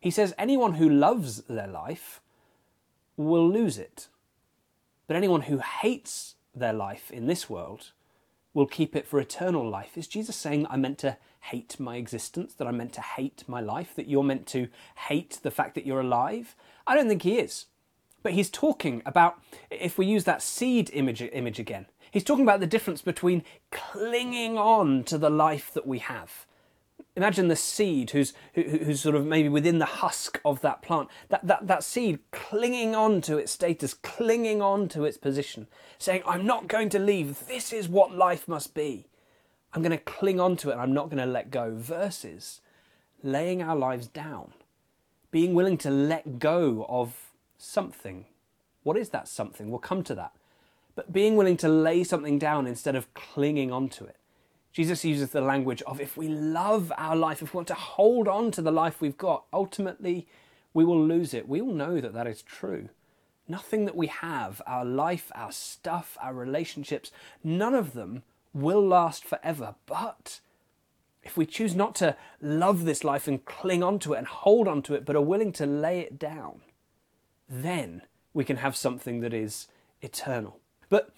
He 0.00 0.10
says 0.10 0.34
anyone 0.36 0.74
who 0.74 0.88
loves 0.88 1.42
their 1.44 1.66
life 1.66 2.20
will 3.16 3.48
lose 3.48 3.78
it. 3.78 4.08
But 5.06 5.16
anyone 5.16 5.42
who 5.42 5.58
hates 5.58 6.34
their 6.54 6.72
life 6.72 7.10
in 7.10 7.26
this 7.26 7.48
world 7.48 7.92
will 8.52 8.66
keep 8.66 8.96
it 8.96 9.06
for 9.06 9.20
eternal 9.20 9.68
life. 9.68 9.96
Is 9.96 10.06
Jesus 10.06 10.36
saying 10.36 10.66
I'm 10.68 10.80
meant 10.80 10.98
to 10.98 11.16
hate 11.50 11.78
my 11.78 11.96
existence, 11.96 12.54
that 12.54 12.66
I'm 12.66 12.76
meant 12.76 12.92
to 12.94 13.00
hate 13.00 13.44
my 13.46 13.60
life, 13.60 13.94
that 13.96 14.08
you're 14.08 14.24
meant 14.24 14.46
to 14.48 14.68
hate 15.08 15.38
the 15.42 15.50
fact 15.50 15.74
that 15.74 15.86
you're 15.86 16.00
alive? 16.00 16.54
I 16.86 16.94
don't 16.94 17.08
think 17.08 17.22
he 17.22 17.38
is. 17.38 17.66
But 18.22 18.32
he's 18.32 18.50
talking 18.50 19.02
about, 19.06 19.38
if 19.70 19.98
we 19.98 20.06
use 20.06 20.24
that 20.24 20.42
seed 20.42 20.90
image, 20.92 21.22
image 21.22 21.58
again, 21.58 21.86
he's 22.10 22.24
talking 22.24 22.44
about 22.44 22.60
the 22.60 22.66
difference 22.66 23.02
between 23.02 23.44
clinging 23.70 24.58
on 24.58 25.04
to 25.04 25.18
the 25.18 25.30
life 25.30 25.72
that 25.74 25.86
we 25.86 26.00
have 26.00 26.46
Imagine 27.16 27.48
the 27.48 27.56
seed 27.56 28.10
who's, 28.10 28.34
who, 28.54 28.62
who's 28.62 29.00
sort 29.00 29.14
of 29.14 29.24
maybe 29.24 29.48
within 29.48 29.78
the 29.78 29.86
husk 29.86 30.38
of 30.44 30.60
that 30.60 30.82
plant. 30.82 31.08
That, 31.30 31.46
that, 31.46 31.66
that 31.66 31.82
seed 31.82 32.18
clinging 32.30 32.94
on 32.94 33.22
to 33.22 33.38
its 33.38 33.52
status, 33.52 33.94
clinging 33.94 34.60
on 34.60 34.88
to 34.90 35.04
its 35.04 35.16
position, 35.16 35.66
saying, 35.98 36.22
I'm 36.26 36.44
not 36.44 36.68
going 36.68 36.90
to 36.90 36.98
leave. 36.98 37.46
This 37.46 37.72
is 37.72 37.88
what 37.88 38.14
life 38.14 38.46
must 38.46 38.74
be. 38.74 39.06
I'm 39.76 39.82
going 39.82 39.92
to 39.92 39.98
cling 39.98 40.40
on 40.40 40.56
to 40.56 40.70
it 40.70 40.72
and 40.72 40.80
I'm 40.80 40.94
not 40.94 41.10
going 41.10 41.22
to 41.22 41.30
let 41.30 41.50
go. 41.50 41.74
Versus 41.76 42.62
laying 43.22 43.62
our 43.62 43.76
lives 43.76 44.06
down, 44.06 44.54
being 45.30 45.52
willing 45.52 45.76
to 45.78 45.90
let 45.90 46.38
go 46.38 46.86
of 46.88 47.30
something. 47.58 48.24
What 48.84 48.96
is 48.96 49.10
that 49.10 49.28
something? 49.28 49.68
We'll 49.68 49.78
come 49.78 50.02
to 50.04 50.14
that. 50.14 50.32
But 50.94 51.12
being 51.12 51.36
willing 51.36 51.58
to 51.58 51.68
lay 51.68 52.04
something 52.04 52.38
down 52.38 52.66
instead 52.66 52.96
of 52.96 53.12
clinging 53.12 53.70
on 53.70 53.90
to 53.90 54.06
it. 54.06 54.16
Jesus 54.72 55.04
uses 55.04 55.30
the 55.30 55.42
language 55.42 55.82
of 55.82 56.00
if 56.00 56.16
we 56.16 56.28
love 56.28 56.90
our 56.96 57.14
life, 57.14 57.42
if 57.42 57.52
we 57.52 57.58
want 57.58 57.68
to 57.68 57.74
hold 57.74 58.28
on 58.28 58.50
to 58.52 58.62
the 58.62 58.72
life 58.72 59.02
we've 59.02 59.18
got, 59.18 59.44
ultimately 59.52 60.26
we 60.72 60.86
will 60.86 61.02
lose 61.02 61.34
it. 61.34 61.50
We 61.50 61.60
all 61.60 61.72
know 61.72 62.00
that 62.00 62.14
that 62.14 62.26
is 62.26 62.40
true. 62.40 62.88
Nothing 63.46 63.84
that 63.84 63.96
we 63.96 64.06
have, 64.06 64.62
our 64.66 64.86
life, 64.86 65.30
our 65.34 65.52
stuff, 65.52 66.16
our 66.22 66.32
relationships, 66.32 67.12
none 67.44 67.74
of 67.74 67.92
them 67.92 68.22
will 68.56 68.86
last 68.86 69.24
forever. 69.24 69.74
But 69.86 70.40
if 71.22 71.36
we 71.36 71.46
choose 71.46 71.74
not 71.74 71.94
to 71.96 72.16
love 72.40 72.84
this 72.84 73.04
life 73.04 73.28
and 73.28 73.44
cling 73.44 73.82
on 73.82 73.98
to 74.00 74.14
it 74.14 74.18
and 74.18 74.26
hold 74.26 74.68
on 74.68 74.82
to 74.82 74.94
it, 74.94 75.04
but 75.04 75.16
are 75.16 75.20
willing 75.20 75.52
to 75.52 75.66
lay 75.66 76.00
it 76.00 76.18
down, 76.18 76.60
then 77.48 78.02
we 78.32 78.44
can 78.44 78.56
have 78.56 78.76
something 78.76 79.20
that 79.20 79.34
is 79.34 79.68
eternal. 80.02 80.60
But 80.88 81.10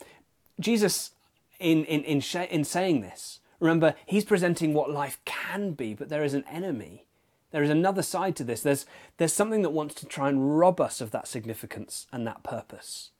Jesus, 0.60 1.12
in, 1.58 1.84
in, 1.84 2.02
in, 2.04 2.22
in 2.50 2.64
saying 2.64 3.00
this, 3.00 3.40
Remember, 3.60 3.94
he's 4.06 4.24
presenting 4.24 4.72
what 4.72 4.90
life 4.90 5.18
can 5.24 5.72
be, 5.72 5.94
but 5.94 6.08
there 6.08 6.22
is 6.22 6.34
an 6.34 6.44
enemy. 6.50 7.04
There 7.50 7.62
is 7.62 7.70
another 7.70 8.02
side 8.02 8.36
to 8.36 8.44
this. 8.44 8.62
There's, 8.62 8.86
there's 9.16 9.32
something 9.32 9.62
that 9.62 9.70
wants 9.70 9.94
to 9.96 10.06
try 10.06 10.28
and 10.28 10.58
rob 10.58 10.80
us 10.80 11.00
of 11.00 11.10
that 11.10 11.26
significance 11.26 12.06
and 12.12 12.26
that 12.26 12.42
purpose. 12.42 13.10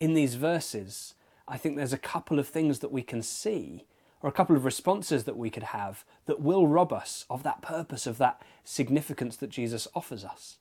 In 0.00 0.14
these 0.14 0.34
verses, 0.34 1.14
I 1.48 1.56
think 1.56 1.76
there's 1.76 1.92
a 1.92 1.98
couple 1.98 2.38
of 2.38 2.46
things 2.46 2.80
that 2.80 2.92
we 2.92 3.02
can 3.02 3.22
see, 3.22 3.86
or 4.22 4.28
a 4.28 4.32
couple 4.32 4.54
of 4.54 4.64
responses 4.64 5.24
that 5.24 5.36
we 5.36 5.50
could 5.50 5.64
have, 5.64 6.04
that 6.26 6.40
will 6.40 6.66
rob 6.66 6.92
us 6.92 7.24
of 7.30 7.42
that 7.42 7.62
purpose, 7.62 8.06
of 8.06 8.18
that 8.18 8.42
significance 8.64 9.36
that 9.36 9.50
Jesus 9.50 9.88
offers 9.94 10.24
us. 10.24 10.58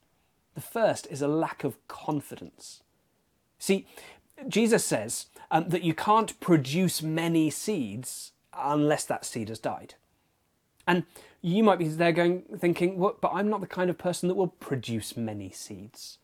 The 0.55 0.61
first 0.61 1.07
is 1.11 1.21
a 1.21 1.27
lack 1.27 1.63
of 1.63 1.85
confidence. 1.87 2.81
See, 3.59 3.85
Jesus 4.47 4.85
says 4.85 5.27
um, 5.51 5.69
that 5.69 5.83
you 5.83 5.93
can't 5.93 6.39
produce 6.39 7.01
many 7.01 7.49
seeds 7.49 8.31
unless 8.57 9.05
that 9.05 9.25
seed 9.25 9.49
has 9.49 9.59
died. 9.59 9.95
And 10.87 11.03
you 11.41 11.63
might 11.63 11.79
be 11.79 11.87
there 11.87 12.11
going, 12.11 12.43
thinking, 12.57 12.97
well, 12.97 13.17
but 13.19 13.31
I'm 13.33 13.49
not 13.49 13.61
the 13.61 13.67
kind 13.67 13.89
of 13.89 13.97
person 13.97 14.29
that 14.29 14.35
will 14.35 14.47
produce 14.47 15.17
many 15.17 15.49
seeds. 15.49 16.17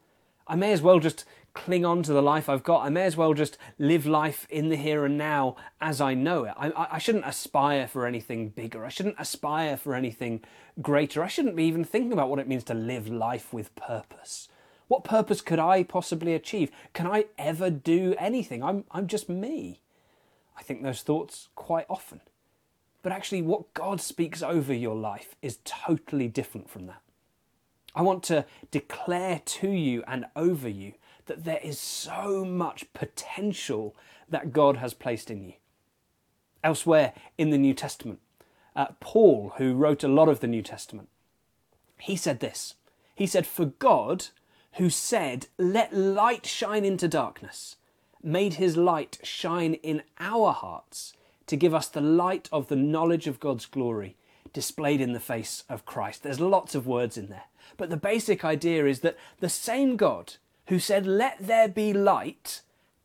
I 0.48 0.55
may 0.55 0.72
as 0.72 0.82
well 0.82 1.00
just 1.00 1.25
cling 1.53 1.86
on 1.86 2.03
to 2.03 2.13
the 2.13 2.22
life 2.22 2.50
I've 2.50 2.63
got. 2.63 2.86
I 2.86 2.89
may 2.89 3.03
as 3.03 3.15
well 3.15 3.33
just 3.33 3.57
live 3.77 4.05
life 4.05 4.48
in 4.50 4.69
the 4.69 4.75
here 4.75 5.05
and 5.05 5.17
now 5.17 5.55
as 5.79 6.01
I 6.01 6.13
know 6.13 6.45
it. 6.45 6.53
I, 6.57 6.88
I, 6.91 6.98
shouldn't 6.98 7.27
aspire 7.27 7.88
for 7.88 8.05
anything 8.05 8.50
bigger. 8.50 8.86
I 8.86 8.89
shouldn't 8.89 9.15
aspire 9.19 9.77
for 9.77 9.93
anything 9.95 10.41
greater. 10.81 11.24
I 11.24 11.27
shouldn't 11.27 11.55
be 11.55 11.65
even 11.65 11.83
thinking 11.83 12.12
about 12.12 12.29
what 12.29 12.39
it 12.39 12.48
means 12.48 12.63
to 12.65 12.74
live 12.74 13.07
life 13.07 13.53
with 13.53 13.75
purpose. 13.75 14.50
What 14.88 15.03
purpose 15.03 15.41
could 15.41 15.60
I 15.60 15.83
possibly 15.83 16.33
achieve? 16.33 16.72
Can 16.93 17.07
I 17.07 17.25
ever 17.38 17.69
do 17.69 18.15
anything? 18.17 18.63
I'm, 18.63 18.86
I'm 18.91 19.07
just 19.07 19.29
me. 19.29 19.81
I 20.57 20.63
think 20.63 20.83
those 20.83 21.01
thoughts 21.01 21.50
quite 21.55 21.86
often. 21.89 22.22
But 23.01 23.12
actually, 23.12 23.41
what 23.41 23.74
God 23.74 24.00
speaks 24.00 24.41
over 24.41 24.74
your 24.74 24.95
life 24.95 25.36
is 25.41 25.60
totally 25.65 26.27
different 26.27 26.69
from 26.69 26.88
that. 26.88 27.01
I 27.95 28.01
want 28.01 28.24
to 28.24 28.45
declare 28.72 29.41
to 29.45 29.69
you 29.69 30.03
and 30.07 30.25
over 30.36 30.69
you 30.69 30.93
that 31.25 31.44
there 31.44 31.60
is 31.63 31.80
so 31.80 32.44
much 32.46 32.92
potential 32.94 33.96
that 34.30 34.53
God 34.53 34.77
has 34.77 34.94
placed 34.94 35.30
in 35.30 35.44
you. 35.44 35.53
Elsewhere 36.63 37.13
in 37.38 37.50
the 37.50 37.58
New 37.58 37.74
Testament, 37.74 38.20
uh, 38.75 38.88
Paul, 39.00 39.53
who 39.58 39.74
wrote 39.74 40.03
a 40.03 40.08
lot 40.08 40.30
of 40.30 40.39
the 40.39 40.48
New 40.48 40.62
Testament, 40.62 41.10
he 42.00 42.15
said 42.15 42.39
this. 42.39 42.75
He 43.15 43.27
said, 43.27 43.46
For 43.46 43.65
God, 43.65 44.27
who 44.74 44.89
said, 44.89 45.48
Let 45.58 45.94
light 45.94 46.46
shine 46.46 46.86
into 46.86 47.08
darkness, 47.08 47.75
made 48.22 48.56
his 48.56 48.77
light 48.77 49.20
shine 49.24 49.75
in 49.75 50.03
our 50.20 50.51
hearts 50.51 51.13
to 51.48 51.58
give 51.58 51.74
us 51.74 51.88
the 51.88 52.01
light 52.01 52.50
of 52.51 52.68
the 52.68 52.75
knowledge 52.75 53.27
of 53.27 53.39
God's 53.39 53.65
glory 53.65 54.15
displayed 54.53 55.01
in 55.01 55.13
the 55.13 55.20
face 55.20 55.63
of 55.68 55.86
Christ. 55.86 56.24
There's 56.24 56.39
lots 56.39 56.75
of 56.75 56.88
words 56.88 57.18
in 57.18 57.27
there. 57.27 57.46
But 57.75 57.89
the 57.89 57.98
basic 57.98 58.46
idea 58.46 58.86
is 58.86 59.00
that 59.00 59.18
the 59.39 59.50
same 59.50 59.98
God 59.98 60.36
who 60.67 60.79
said, 60.79 61.05
Let 61.05 61.38
there 61.39 61.67
be 61.67 61.93
light, 61.93 62.62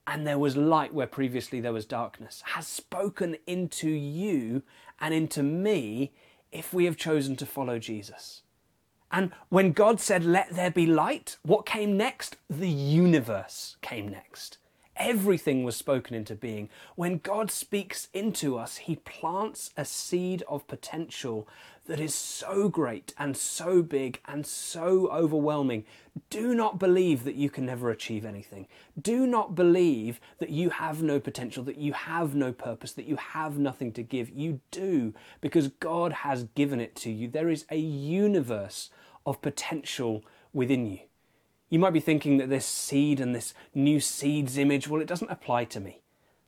and 0.07 0.27
there 0.27 0.39
was 0.39 0.57
light 0.57 0.95
where 0.95 1.07
previously 1.07 1.61
there 1.61 1.73
was 1.73 1.85
darkness, 1.85 2.43
has 2.47 2.67
spoken 2.67 3.37
into 3.47 3.89
you 3.89 4.63
and 5.01 5.15
into 5.15 5.43
me 5.43 6.13
if 6.51 6.73
we 6.73 6.85
have 6.85 6.97
chosen 6.97 7.37
to 7.37 7.47
follow 7.47 7.79
Jesus. 7.79 8.43
And 9.11 9.33
when 9.49 9.73
God 9.73 10.01
said, 10.01 10.25
Let 10.25 10.51
there 10.51 10.71
be 10.71 10.87
light, 10.87 11.39
what 11.43 11.67
came 11.67 11.97
next? 11.97 12.37
The 12.49 12.69
universe 12.69 13.77
came 13.81 14.09
next. 14.09 14.59
Everything 14.97 15.63
was 15.63 15.77
spoken 15.77 16.17
into 16.17 16.35
being. 16.35 16.69
When 16.97 17.19
God 17.19 17.51
speaks 17.51 18.09
into 18.13 18.59
us, 18.59 18.77
He 18.79 18.97
plants 18.97 19.71
a 19.77 19.85
seed 19.85 20.43
of 20.49 20.67
potential 20.67 21.49
that 21.89 21.99
is 21.99 22.15
so 22.15 22.69
great 22.69 23.15
and 23.19 23.37
so 23.37 23.83
big 23.83 24.21
and 24.27 24.47
so 24.47 25.09
overwhelming. 25.11 25.85
Do 26.29 26.55
not 26.55 26.79
believe 26.79 27.25
that 27.25 27.35
you 27.35 27.49
can 27.49 27.65
never 27.65 27.91
achieve 27.91 28.27
anything. 28.27 28.69
Do 29.01 29.27
not 29.27 29.55
believe 29.55 30.21
that 30.39 30.51
you 30.51 30.69
have 30.71 31.03
no 31.03 31.19
potential, 31.19 31.65
that 31.65 31.79
you 31.79 31.95
have 31.95 32.35
no 32.35 32.53
purpose, 32.53 32.93
that 32.93 33.07
you 33.07 33.17
have 33.17 33.59
nothing 33.59 33.93
to 33.93 34.03
give. 34.03 34.29
You 34.31 34.61
do, 34.71 35.15
because 35.41 35.69
God 35.69 36.13
has 36.13 36.45
given 36.55 36.79
it 36.79 36.95
to 36.97 37.11
you. 37.11 37.27
There 37.27 37.49
is 37.49 37.65
a 37.71 37.79
universe 37.79 38.91
of 39.25 39.41
potential 39.41 40.23
within 40.53 40.87
you. 40.87 41.01
You 41.71 41.79
might 41.79 41.93
be 41.93 42.01
thinking 42.01 42.37
that 42.37 42.51
this 42.51 42.67
seed 42.67 43.19
and 43.19 43.35
this 43.35 43.55
new 43.75 43.99
seeds 43.99 44.59
image, 44.59 44.89
well, 44.89 45.01
it 45.01 45.09
doesn't 45.09 45.31
apply 45.31 45.65
to 45.67 45.81
me. 45.81 46.03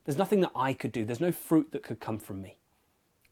There's 0.05 0.19
nothing 0.19 0.41
that 0.41 0.53
I 0.55 0.75
could 0.75 0.93
do, 0.93 1.05
there's 1.05 1.21
no 1.21 1.33
fruit 1.33 1.73
that 1.73 1.83
could 1.83 2.01
come 2.01 2.19
from 2.19 2.43
me. 2.43 2.57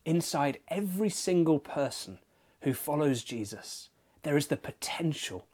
Inside 0.08 0.60
every 0.68 1.10
single 1.10 1.58
person 1.58 2.18
who 2.62 2.72
follows 2.72 3.22
Jesus, 3.22 3.90
there 4.22 4.38
is 4.38 4.46
the 4.46 4.56
potential 4.56 5.44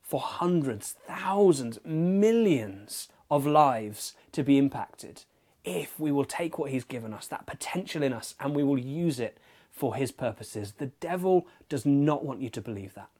for 0.00 0.20
hundreds, 0.20 0.92
thousands, 1.06 1.78
millions 1.84 3.10
of 3.30 3.46
lives 3.46 4.14
to 4.32 4.42
be 4.42 4.56
impacted 4.56 5.24
if 5.64 6.00
we 6.00 6.10
will 6.10 6.24
take 6.24 6.58
what 6.58 6.70
He's 6.70 6.84
given 6.84 7.12
us, 7.12 7.26
that 7.26 7.44
potential 7.44 8.02
in 8.02 8.14
us, 8.14 8.34
and 8.40 8.54
we 8.54 8.62
will 8.62 8.78
use 8.78 9.20
it 9.20 9.36
for 9.70 9.96
His 9.96 10.12
purposes. 10.12 10.72
The 10.78 10.92
devil 11.00 11.46
does 11.68 11.84
not 11.84 12.24
want 12.24 12.40
you 12.40 12.48
to 12.48 12.62
believe 12.62 12.94
that. 12.94 13.10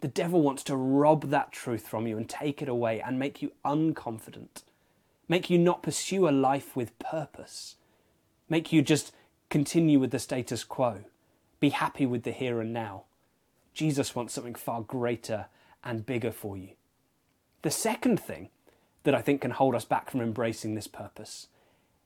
The 0.00 0.08
devil 0.08 0.40
wants 0.40 0.62
to 0.62 0.76
rob 0.76 1.24
that 1.24 1.52
truth 1.52 1.86
from 1.86 2.06
you 2.06 2.16
and 2.16 2.26
take 2.26 2.62
it 2.62 2.70
away 2.70 3.02
and 3.02 3.18
make 3.18 3.42
you 3.42 3.52
unconfident, 3.66 4.62
make 5.28 5.50
you 5.50 5.58
not 5.58 5.82
pursue 5.82 6.26
a 6.26 6.30
life 6.30 6.74
with 6.74 6.98
purpose, 6.98 7.76
make 8.48 8.72
you 8.72 8.80
just 8.80 9.12
continue 9.50 9.98
with 9.98 10.10
the 10.10 10.18
status 10.18 10.64
quo, 10.64 11.04
be 11.60 11.70
happy 11.70 12.06
with 12.06 12.22
the 12.22 12.32
here 12.32 12.60
and 12.60 12.72
now. 12.72 13.04
Jesus 13.74 14.14
wants 14.14 14.32
something 14.32 14.54
far 14.54 14.80
greater 14.80 15.46
and 15.84 16.06
bigger 16.06 16.32
for 16.32 16.56
you. 16.56 16.70
The 17.62 17.70
second 17.70 18.18
thing 18.18 18.48
that 19.04 19.14
I 19.14 19.20
think 19.20 19.42
can 19.42 19.50
hold 19.50 19.74
us 19.74 19.84
back 19.84 20.10
from 20.10 20.20
embracing 20.20 20.74
this 20.74 20.86
purpose 20.86 21.48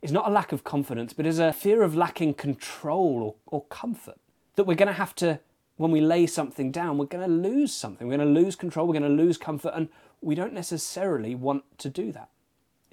is 0.02 0.12
not 0.12 0.28
a 0.28 0.32
lack 0.32 0.52
of 0.52 0.64
confidence, 0.64 1.12
but 1.12 1.26
is 1.26 1.38
a 1.38 1.52
fear 1.52 1.82
of 1.82 1.96
lacking 1.96 2.34
control 2.34 3.22
or, 3.22 3.58
or 3.58 3.64
comfort. 3.66 4.18
That 4.56 4.64
we're 4.64 4.74
going 4.74 4.88
to 4.88 4.92
have 4.92 5.14
to 5.16 5.40
when 5.76 5.90
we 5.90 6.00
lay 6.00 6.26
something 6.26 6.70
down, 6.70 6.98
we're 6.98 7.06
going 7.06 7.28
to 7.28 7.48
lose 7.48 7.72
something. 7.72 8.06
We're 8.06 8.16
going 8.16 8.34
to 8.34 8.40
lose 8.40 8.54
control. 8.54 8.86
We're 8.86 8.98
going 8.98 9.16
to 9.16 9.22
lose 9.22 9.36
comfort. 9.36 9.72
And 9.74 9.88
we 10.20 10.34
don't 10.34 10.52
necessarily 10.52 11.34
want 11.34 11.64
to 11.78 11.88
do 11.88 12.12
that. 12.12 12.28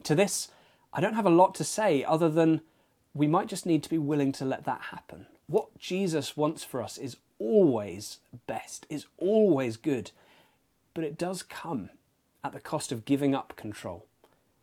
To 0.04 0.16
this, 0.16 0.50
I 0.92 1.00
don't 1.00 1.14
have 1.14 1.26
a 1.26 1.32
lot 1.32 1.54
to 1.56 1.64
say 1.64 2.04
other 2.04 2.30
than 2.30 2.62
we 3.14 3.28
might 3.28 3.48
just 3.48 3.66
need 3.66 3.84
to 3.84 3.90
be 3.90 3.98
willing 3.98 4.32
to 4.34 4.46
let 4.46 4.66
that 4.66 4.82
happen. 4.92 5.28
What 5.48 5.78
Jesus 5.78 6.38
wants 6.38 6.64
for 6.64 6.82
us 6.82 6.98
is 6.98 7.18
always 7.40 8.20
best, 8.48 8.86
is 8.90 9.06
always 9.18 9.78
good. 9.78 10.12
But 10.94 11.04
it 11.04 11.18
does 11.18 11.44
come 11.44 11.90
at 12.44 12.54
the 12.54 12.60
cost 12.60 12.92
of 12.92 13.06
giving 13.06 13.36
up 13.36 13.56
control 13.56 14.06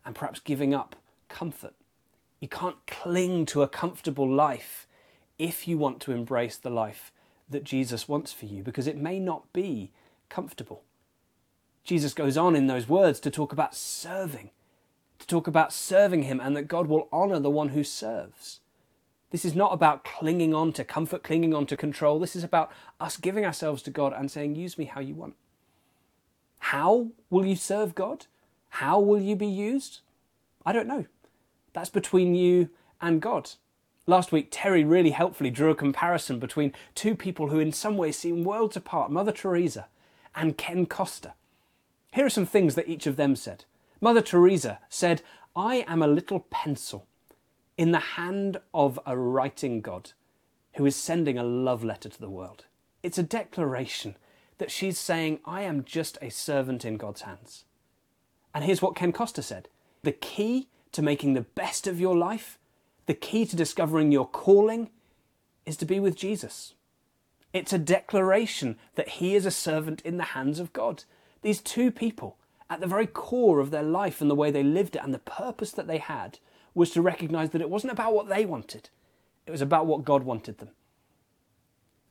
and 0.04 0.14
perhaps 0.14 0.40
giving 0.40 0.74
up 0.74 0.96
comfort. 1.28 1.74
You 2.40 2.48
can't 2.48 2.86
cling 2.86 3.46
to 3.46 3.62
a 3.62 3.68
comfortable 3.68 4.28
life 4.28 4.86
if 5.38 5.68
you 5.68 5.76
want 5.76 6.00
to 6.00 6.12
embrace 6.12 6.56
the 6.56 6.70
life 6.70 7.12
that 7.50 7.64
Jesus 7.64 8.08
wants 8.08 8.32
for 8.32 8.46
you 8.46 8.62
because 8.62 8.86
it 8.86 8.96
may 8.96 9.18
not 9.18 9.52
be 9.52 9.90
comfortable. 10.28 10.82
Jesus 11.84 12.12
goes 12.12 12.36
on 12.36 12.54
in 12.54 12.66
those 12.66 12.88
words 12.88 13.18
to 13.20 13.30
talk 13.30 13.52
about 13.52 13.74
serving, 13.74 14.50
to 15.18 15.26
talk 15.26 15.46
about 15.46 15.72
serving 15.72 16.24
Him 16.24 16.40
and 16.40 16.56
that 16.56 16.68
God 16.68 16.86
will 16.86 17.08
honour 17.12 17.40
the 17.40 17.50
one 17.50 17.70
who 17.70 17.84
serves. 17.84 18.60
This 19.30 19.44
is 19.44 19.54
not 19.54 19.74
about 19.74 20.04
clinging 20.04 20.54
on 20.54 20.72
to 20.72 20.84
comfort, 20.84 21.22
clinging 21.22 21.52
on 21.54 21.66
to 21.66 21.76
control. 21.76 22.18
This 22.18 22.34
is 22.34 22.44
about 22.44 22.72
us 22.98 23.16
giving 23.16 23.44
ourselves 23.44 23.82
to 23.82 23.90
God 23.90 24.14
and 24.16 24.30
saying, 24.30 24.54
Use 24.54 24.78
me 24.78 24.86
how 24.86 25.00
you 25.00 25.14
want. 25.14 25.34
How 26.60 27.08
will 27.30 27.44
you 27.44 27.56
serve 27.56 27.94
God? 27.94 28.26
How 28.70 28.98
will 29.00 29.20
you 29.20 29.36
be 29.36 29.46
used? 29.46 30.00
I 30.64 30.72
don't 30.72 30.88
know. 30.88 31.06
That's 31.72 31.90
between 31.90 32.34
you 32.34 32.70
and 33.00 33.20
God. 33.20 33.50
Last 34.06 34.32
week, 34.32 34.48
Terry 34.50 34.84
really 34.84 35.10
helpfully 35.10 35.50
drew 35.50 35.70
a 35.70 35.74
comparison 35.74 36.38
between 36.38 36.72
two 36.94 37.14
people 37.14 37.48
who, 37.48 37.58
in 37.60 37.72
some 37.72 37.98
ways, 37.98 38.18
seem 38.18 38.42
worlds 38.42 38.76
apart 38.76 39.10
Mother 39.10 39.32
Teresa 39.32 39.86
and 40.34 40.56
Ken 40.56 40.86
Costa. 40.86 41.34
Here 42.12 42.24
are 42.24 42.30
some 42.30 42.46
things 42.46 42.74
that 42.74 42.88
each 42.88 43.06
of 43.06 43.16
them 43.16 43.36
said. 43.36 43.64
Mother 44.00 44.22
Teresa 44.22 44.78
said, 44.88 45.22
I 45.56 45.84
am 45.88 46.02
a 46.02 46.08
little 46.08 46.40
pencil 46.50 47.06
in 47.76 47.92
the 47.92 47.98
hand 47.98 48.60
of 48.72 48.98
a 49.06 49.16
writing 49.16 49.80
God 49.80 50.12
who 50.74 50.86
is 50.86 50.96
sending 50.96 51.38
a 51.38 51.42
love 51.42 51.82
letter 51.82 52.08
to 52.08 52.20
the 52.20 52.30
world. 52.30 52.66
It's 53.02 53.18
a 53.18 53.22
declaration 53.22 54.16
that 54.58 54.70
she's 54.70 54.98
saying, 54.98 55.40
I 55.44 55.62
am 55.62 55.84
just 55.84 56.18
a 56.20 56.30
servant 56.30 56.84
in 56.84 56.96
God's 56.96 57.22
hands. 57.22 57.64
And 58.54 58.64
here's 58.64 58.82
what 58.82 58.96
Ken 58.96 59.12
Costa 59.12 59.42
said 59.42 59.68
The 60.02 60.12
key 60.12 60.68
to 60.92 61.02
making 61.02 61.34
the 61.34 61.42
best 61.42 61.86
of 61.86 62.00
your 62.00 62.16
life 62.16 62.58
the 63.08 63.14
key 63.14 63.46
to 63.46 63.56
discovering 63.56 64.12
your 64.12 64.28
calling 64.28 64.90
is 65.64 65.78
to 65.78 65.86
be 65.86 65.98
with 65.98 66.14
Jesus. 66.14 66.74
It's 67.54 67.72
a 67.72 67.78
declaration 67.78 68.76
that 68.96 69.08
he 69.08 69.34
is 69.34 69.46
a 69.46 69.50
servant 69.50 70.02
in 70.02 70.18
the 70.18 70.24
hands 70.24 70.60
of 70.60 70.74
God. 70.74 71.04
These 71.40 71.62
two 71.62 71.90
people, 71.90 72.36
at 72.70 72.80
the 72.80 72.86
very 72.86 73.06
core 73.06 73.60
of 73.60 73.70
their 73.70 73.82
life 73.82 74.20
and 74.20 74.30
the 74.30 74.34
way 74.34 74.50
they 74.50 74.62
lived 74.62 74.96
it 74.96 75.02
and 75.02 75.14
the 75.14 75.18
purpose 75.18 75.72
that 75.72 75.86
they 75.86 75.98
had, 75.98 76.38
was 76.74 76.90
to 76.90 77.02
recognize 77.02 77.50
that 77.50 77.60
it 77.60 77.70
wasn't 77.70 77.92
about 77.92 78.14
what 78.14 78.28
they 78.28 78.46
wanted, 78.46 78.90
it 79.46 79.50
was 79.50 79.62
about 79.62 79.86
what 79.86 80.04
God 80.04 80.22
wanted 80.22 80.58
them. 80.58 80.70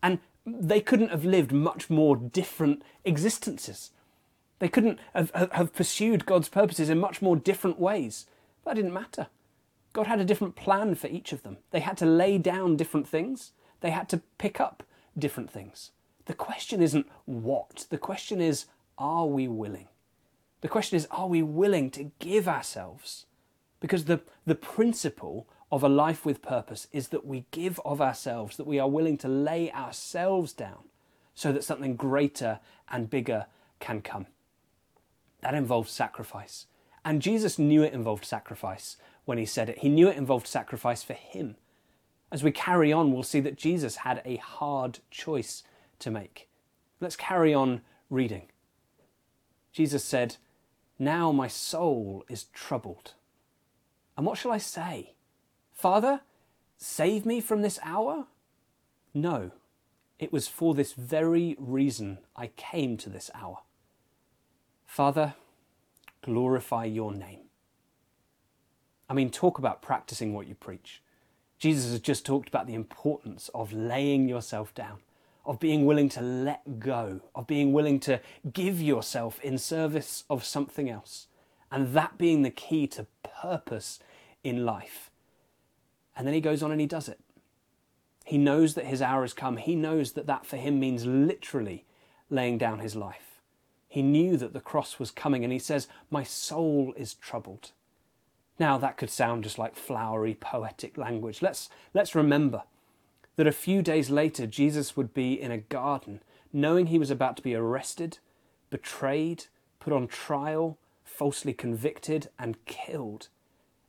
And 0.01 0.19
they 0.45 0.81
couldn't 0.81 1.11
have 1.11 1.25
lived 1.25 1.51
much 1.51 1.89
more 1.89 2.15
different 2.15 2.81
existences. 3.05 3.91
They 4.59 4.67
couldn't 4.69 4.99
have, 5.13 5.31
have 5.51 5.73
pursued 5.73 6.25
God's 6.25 6.49
purposes 6.49 6.89
in 6.89 6.99
much 6.99 7.21
more 7.21 7.35
different 7.35 7.79
ways. 7.79 8.25
That 8.65 8.75
didn't 8.75 8.93
matter. 8.93 9.27
God 9.93 10.07
had 10.07 10.19
a 10.19 10.25
different 10.25 10.55
plan 10.55 10.95
for 10.95 11.07
each 11.07 11.31
of 11.31 11.43
them. 11.43 11.57
They 11.71 11.79
had 11.79 11.97
to 11.97 12.05
lay 12.05 12.37
down 12.37 12.75
different 12.75 13.07
things, 13.07 13.51
they 13.81 13.91
had 13.91 14.09
to 14.09 14.21
pick 14.37 14.59
up 14.59 14.83
different 15.17 15.51
things. 15.51 15.91
The 16.25 16.33
question 16.33 16.81
isn't 16.81 17.07
what, 17.25 17.85
the 17.89 17.97
question 17.97 18.41
is, 18.41 18.65
are 18.97 19.25
we 19.25 19.47
willing? 19.47 19.87
The 20.61 20.67
question 20.67 20.97
is, 20.97 21.07
are 21.11 21.27
we 21.27 21.41
willing 21.41 21.91
to 21.91 22.11
give 22.19 22.47
ourselves? 22.47 23.25
Because 23.79 24.05
the, 24.05 24.21
the 24.45 24.55
principle 24.55 25.47
of 25.71 25.83
a 25.83 25.89
life 25.89 26.25
with 26.25 26.41
purpose 26.41 26.87
is 26.91 27.09
that 27.09 27.25
we 27.25 27.45
give 27.51 27.79
of 27.85 28.01
ourselves, 28.01 28.57
that 28.57 28.67
we 28.67 28.79
are 28.79 28.89
willing 28.89 29.17
to 29.19 29.27
lay 29.27 29.71
ourselves 29.71 30.53
down 30.53 30.85
so 31.35 31.51
that 31.51 31.63
something 31.63 31.95
greater 31.95 32.59
and 32.89 33.09
bigger 33.09 33.45
can 33.79 34.01
come. 34.01 34.25
That 35.41 35.53
involves 35.53 35.91
sacrifice. 35.91 36.65
And 37.05 37.21
Jesus 37.21 37.59
knew 37.59 37.83
it 37.83 37.93
involved 37.93 38.25
sacrifice 38.25 38.97
when 39.25 39.37
he 39.37 39.45
said 39.45 39.69
it. 39.69 39.79
He 39.79 39.89
knew 39.89 40.07
it 40.07 40.17
involved 40.17 40.47
sacrifice 40.47 41.03
for 41.03 41.13
him. 41.13 41.55
As 42.31 42.43
we 42.43 42.51
carry 42.51 42.91
on, 42.91 43.11
we'll 43.11 43.23
see 43.23 43.39
that 43.41 43.55
Jesus 43.55 43.97
had 43.97 44.21
a 44.25 44.37
hard 44.37 44.99
choice 45.11 45.63
to 45.99 46.11
make. 46.11 46.49
Let's 46.99 47.15
carry 47.15 47.53
on 47.53 47.81
reading. 48.09 48.47
Jesus 49.71 50.03
said, 50.03 50.37
Now 50.99 51.31
my 51.31 51.47
soul 51.47 52.23
is 52.27 52.45
troubled. 52.45 53.13
And 54.15 54.25
what 54.25 54.37
shall 54.37 54.51
I 54.51 54.57
say? 54.57 55.13
Father, 55.71 56.21
save 56.77 57.25
me 57.25 57.39
from 57.39 57.61
this 57.61 57.79
hour? 57.83 58.25
No, 59.13 59.51
it 60.19 60.33
was 60.33 60.47
for 60.47 60.73
this 60.73 60.93
very 60.93 61.55
reason 61.59 62.17
I 62.35 62.47
came 62.47 62.97
to 62.97 63.09
this 63.09 63.29
hour. 63.35 63.59
Father, 64.85 65.35
glorify 66.23 66.85
your 66.85 67.13
name. 67.13 67.41
I 69.09 69.13
mean, 69.13 69.29
talk 69.29 69.59
about 69.59 69.81
practicing 69.81 70.33
what 70.33 70.47
you 70.47 70.55
preach. 70.55 71.01
Jesus 71.59 71.91
has 71.91 71.99
just 71.99 72.25
talked 72.25 72.49
about 72.49 72.67
the 72.67 72.73
importance 72.73 73.49
of 73.53 73.73
laying 73.73 74.27
yourself 74.27 74.73
down, 74.73 74.99
of 75.47 75.59
being 75.59 75.85
willing 75.85 76.09
to 76.09 76.21
let 76.21 76.77
go, 76.77 77.21
of 77.33 77.47
being 77.47 77.71
willing 77.71 77.99
to 78.01 78.19
give 78.51 78.81
yourself 78.81 79.39
in 79.41 79.57
service 79.57 80.25
of 80.29 80.43
something 80.43 80.89
else, 80.89 81.27
and 81.71 81.93
that 81.93 82.17
being 82.17 82.41
the 82.41 82.51
key 82.51 82.85
to 82.85 83.07
purpose 83.23 83.99
in 84.43 84.65
life. 84.65 85.09
And 86.15 86.27
then 86.27 86.33
he 86.33 86.41
goes 86.41 86.61
on 86.61 86.71
and 86.71 86.81
he 86.81 86.87
does 86.87 87.07
it. 87.07 87.19
He 88.25 88.37
knows 88.37 88.73
that 88.73 88.85
his 88.85 89.01
hour 89.01 89.21
has 89.21 89.33
come. 89.33 89.55
He 89.55 89.75
knows 89.75 90.11
that 90.11 90.27
that 90.27 90.45
for 90.45 90.57
him 90.57 90.81
means 90.81 91.05
literally 91.05 91.85
laying 92.29 92.57
down 92.57 92.79
his 92.79 92.95
life. 92.95 93.41
He 93.87 94.01
knew 94.01 94.35
that 94.35 94.51
the 94.51 94.59
cross 94.59 94.99
was 94.99 95.11
coming, 95.11 95.45
and 95.45 95.53
he 95.53 95.59
says, 95.59 95.87
My 96.11 96.23
soul 96.23 96.93
is 96.97 97.13
troubled. 97.13 97.71
Now, 98.59 98.77
that 98.79 98.97
could 98.97 99.09
sound 99.09 99.43
just 99.43 99.57
like 99.57 99.77
flowery, 99.77 100.33
poetic 100.33 100.97
language. 100.97 101.41
Let's, 101.41 101.69
let's 101.93 102.15
remember 102.15 102.63
that 103.37 103.47
a 103.47 103.51
few 103.51 103.81
days 103.81 104.09
later, 104.09 104.45
Jesus 104.45 104.97
would 104.97 105.13
be 105.13 105.39
in 105.39 105.51
a 105.51 105.57
garden, 105.57 106.21
knowing 106.51 106.87
he 106.87 106.99
was 106.99 107.11
about 107.11 107.37
to 107.37 107.43
be 107.43 107.55
arrested, 107.55 108.19
betrayed, 108.69 109.45
put 109.79 109.93
on 109.93 110.07
trial, 110.07 110.77
falsely 111.05 111.53
convicted, 111.53 112.29
and 112.37 112.63
killed. 112.65 113.29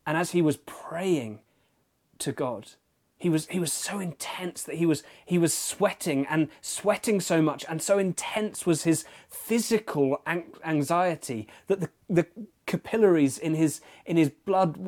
And 0.07 0.17
as 0.17 0.31
he 0.31 0.40
was 0.40 0.59
praying 0.59 1.40
to 2.19 2.33
God, 2.33 2.73
he 3.19 3.29
was, 3.29 3.49
he 3.49 3.59
was 3.59 3.73
so 3.73 3.99
intense 3.99 4.63
that 4.63 4.77
he 4.77 4.87
was, 4.87 5.03
he 5.27 5.39
was 5.39 5.53
sweating 5.53 6.25
and 6.27 6.49
sweating 6.61 7.21
so 7.21 7.43
much, 7.43 7.65
and 7.69 7.83
so 7.83 7.99
intense 7.99 8.65
was 8.65 8.85
his 8.85 9.05
physical 9.29 10.23
anxiety 10.65 11.49
that 11.67 11.81
the, 11.81 11.91
the 12.09 12.27
capillaries 12.67 13.37
in 13.37 13.55
his, 13.55 13.81
in 14.07 14.17
his 14.17 14.31
blood 14.31 14.79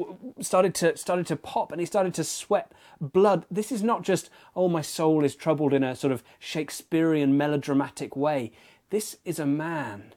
started 0.40 0.76
to, 0.76 0.96
started 0.96 1.26
to 1.26 1.34
pop 1.34 1.72
and 1.72 1.80
he 1.80 1.86
started 1.86 2.14
to 2.14 2.22
sweat 2.22 2.70
blood. 3.00 3.46
This 3.50 3.72
is 3.72 3.82
not 3.82 4.02
just, 4.02 4.30
oh, 4.54 4.68
my 4.68 4.82
soul 4.82 5.24
is 5.24 5.34
troubled 5.34 5.74
in 5.74 5.82
a 5.82 5.96
sort 5.96 6.12
of 6.12 6.22
Shakespearean 6.38 7.36
melodramatic 7.36 8.14
way. 8.14 8.52
This 8.90 9.16
is 9.24 9.40
a 9.40 9.46
man 9.46 10.14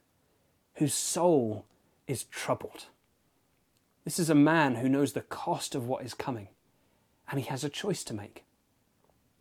whose 0.75 0.93
soul 0.93 1.65
is 2.07 2.25
troubled. 2.25 2.85
This 4.03 4.19
is 4.19 4.29
a 4.29 4.35
man 4.35 4.75
who 4.75 4.89
knows 4.89 5.13
the 5.13 5.21
cost 5.21 5.73
of 5.73 5.87
what 5.87 6.05
is 6.05 6.13
coming 6.13 6.49
and 7.33 7.41
he 7.41 7.49
has 7.49 7.63
a 7.63 7.69
choice 7.69 8.03
to 8.03 8.13
make. 8.13 8.43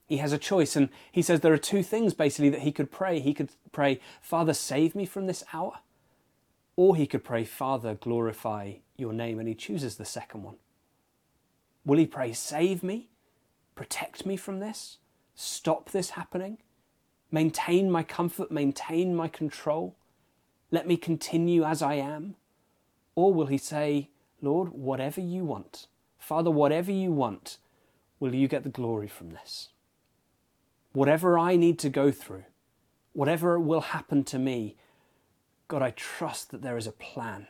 He 0.06 0.16
has 0.16 0.32
a 0.32 0.38
choice, 0.38 0.76
and 0.76 0.88
he 1.12 1.20
says 1.20 1.40
there 1.40 1.52
are 1.52 1.58
two 1.58 1.82
things 1.82 2.14
basically 2.14 2.48
that 2.48 2.62
he 2.62 2.72
could 2.72 2.90
pray. 2.90 3.20
He 3.20 3.34
could 3.34 3.50
pray, 3.70 4.00
Father, 4.22 4.54
save 4.54 4.94
me 4.94 5.04
from 5.04 5.26
this 5.26 5.44
hour, 5.52 5.80
or 6.74 6.96
he 6.96 7.06
could 7.06 7.22
pray, 7.22 7.44
Father, 7.44 7.92
glorify 7.94 8.76
your 8.96 9.12
name, 9.12 9.38
and 9.38 9.46
he 9.46 9.54
chooses 9.54 9.96
the 9.96 10.06
second 10.06 10.42
one. 10.42 10.54
Will 11.84 11.98
he 11.98 12.06
pray, 12.06 12.32
Save 12.32 12.82
me, 12.82 13.10
protect 13.74 14.24
me 14.24 14.38
from 14.38 14.58
this, 14.58 14.96
stop 15.34 15.90
this 15.90 16.10
happening, 16.10 16.56
maintain 17.30 17.90
my 17.90 18.02
comfort, 18.02 18.50
maintain 18.50 19.14
my 19.14 19.28
control, 19.28 19.96
let 20.70 20.86
me 20.86 20.96
continue 20.96 21.62
as 21.62 21.82
I 21.82 21.96
am? 21.96 22.36
Or 23.14 23.34
will 23.34 23.48
he 23.48 23.58
say, 23.58 24.08
Lord, 24.40 24.70
whatever 24.70 25.20
you 25.20 25.44
want, 25.44 25.88
Father, 26.18 26.50
whatever 26.50 26.90
you 26.90 27.12
want, 27.12 27.58
will 28.22 28.36
you 28.36 28.46
get 28.46 28.62
the 28.62 28.68
glory 28.68 29.08
from 29.08 29.30
this? 29.30 29.70
Whatever 30.92 31.40
I 31.40 31.56
need 31.56 31.76
to 31.80 31.90
go 31.90 32.12
through, 32.12 32.44
whatever 33.14 33.58
will 33.58 33.80
happen 33.80 34.22
to 34.24 34.38
me, 34.38 34.76
God, 35.66 35.82
I 35.82 35.90
trust 35.90 36.52
that 36.52 36.62
there 36.62 36.76
is 36.76 36.86
a 36.86 36.92
plan. 36.92 37.48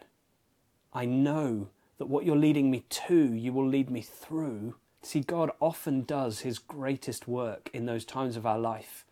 I 0.95 1.05
know 1.05 1.69
that 1.99 2.07
what 2.07 2.25
you're 2.25 2.37
leading 2.37 2.71
me 2.71 2.87
to, 2.89 3.35
you 3.35 3.53
will 3.53 3.69
lead 3.69 3.91
me 3.91 4.01
through. 4.01 4.77
See, 5.03 5.21
God 5.21 5.51
often 5.61 6.05
does 6.05 6.41
his 6.41 6.59
greatest 6.59 7.29
work 7.29 7.69
in 7.75 7.85
those 7.85 8.07
times 8.07 8.39
of 8.39 8.47
our 8.47 8.59
life 8.59 9.05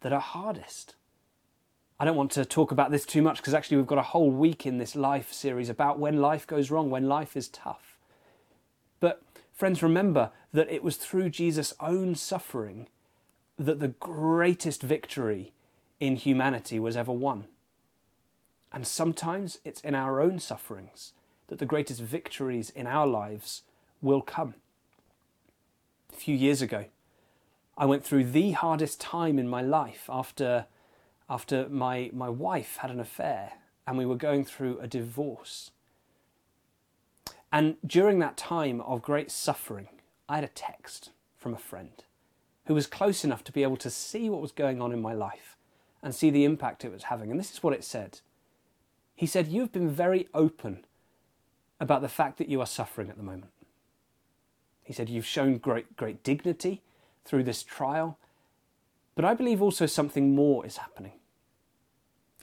that 0.00 0.12
are 0.12 0.20
hardest. 0.20 0.94
I 2.00 2.06
don't 2.06 2.16
want 2.16 2.30
to 2.30 2.46
talk 2.46 2.72
about 2.72 2.90
this 2.90 3.04
too 3.04 3.20
much 3.20 3.36
because 3.36 3.52
actually 3.52 3.76
we've 3.76 3.86
got 3.86 3.98
a 3.98 4.02
whole 4.02 4.30
week 4.30 4.64
in 4.64 4.78
this 4.78 4.96
life 4.96 5.34
series 5.34 5.68
about 5.68 5.98
when 5.98 6.22
life 6.22 6.46
goes 6.46 6.70
wrong, 6.70 6.88
when 6.88 7.08
life 7.08 7.36
is 7.36 7.48
tough. 7.48 7.98
But 9.00 9.20
Friends, 9.54 9.82
remember 9.82 10.32
that 10.52 10.70
it 10.70 10.82
was 10.82 10.96
through 10.96 11.30
Jesus' 11.30 11.74
own 11.78 12.16
suffering 12.16 12.88
that 13.56 13.78
the 13.78 13.88
greatest 13.88 14.82
victory 14.82 15.52
in 16.00 16.16
humanity 16.16 16.80
was 16.80 16.96
ever 16.96 17.12
won. 17.12 17.44
And 18.72 18.84
sometimes 18.84 19.60
it's 19.64 19.80
in 19.82 19.94
our 19.94 20.20
own 20.20 20.40
sufferings 20.40 21.12
that 21.46 21.60
the 21.60 21.66
greatest 21.66 22.00
victories 22.00 22.70
in 22.70 22.88
our 22.88 23.06
lives 23.06 23.62
will 24.02 24.20
come. 24.20 24.54
A 26.12 26.16
few 26.16 26.34
years 26.34 26.60
ago, 26.60 26.86
I 27.78 27.86
went 27.86 28.04
through 28.04 28.24
the 28.24 28.52
hardest 28.52 29.00
time 29.00 29.38
in 29.38 29.48
my 29.48 29.62
life 29.62 30.08
after, 30.08 30.66
after 31.30 31.68
my, 31.68 32.10
my 32.12 32.28
wife 32.28 32.78
had 32.78 32.90
an 32.90 32.98
affair 32.98 33.52
and 33.86 33.96
we 33.96 34.06
were 34.06 34.16
going 34.16 34.44
through 34.44 34.80
a 34.80 34.88
divorce. 34.88 35.70
And 37.54 37.76
during 37.86 38.18
that 38.18 38.36
time 38.36 38.80
of 38.80 39.00
great 39.00 39.30
suffering, 39.30 39.86
I 40.28 40.34
had 40.34 40.44
a 40.44 40.48
text 40.48 41.10
from 41.36 41.54
a 41.54 41.58
friend 41.58 42.02
who 42.66 42.74
was 42.74 42.88
close 42.88 43.22
enough 43.22 43.44
to 43.44 43.52
be 43.52 43.62
able 43.62 43.76
to 43.76 43.90
see 43.90 44.28
what 44.28 44.42
was 44.42 44.50
going 44.50 44.82
on 44.82 44.90
in 44.90 45.00
my 45.00 45.12
life 45.12 45.56
and 46.02 46.12
see 46.12 46.30
the 46.30 46.44
impact 46.44 46.84
it 46.84 46.90
was 46.90 47.04
having. 47.04 47.30
And 47.30 47.38
this 47.38 47.52
is 47.52 47.62
what 47.62 47.72
it 47.72 47.84
said. 47.84 48.18
He 49.14 49.24
said, 49.24 49.46
You've 49.46 49.70
been 49.70 49.88
very 49.88 50.26
open 50.34 50.84
about 51.78 52.02
the 52.02 52.08
fact 52.08 52.38
that 52.38 52.48
you 52.48 52.60
are 52.60 52.66
suffering 52.66 53.08
at 53.08 53.16
the 53.16 53.22
moment. 53.22 53.52
He 54.82 54.92
said, 54.92 55.08
You've 55.08 55.24
shown 55.24 55.58
great, 55.58 55.94
great 55.96 56.24
dignity 56.24 56.82
through 57.24 57.44
this 57.44 57.62
trial, 57.62 58.18
but 59.14 59.24
I 59.24 59.32
believe 59.32 59.62
also 59.62 59.86
something 59.86 60.34
more 60.34 60.66
is 60.66 60.78
happening. 60.78 61.12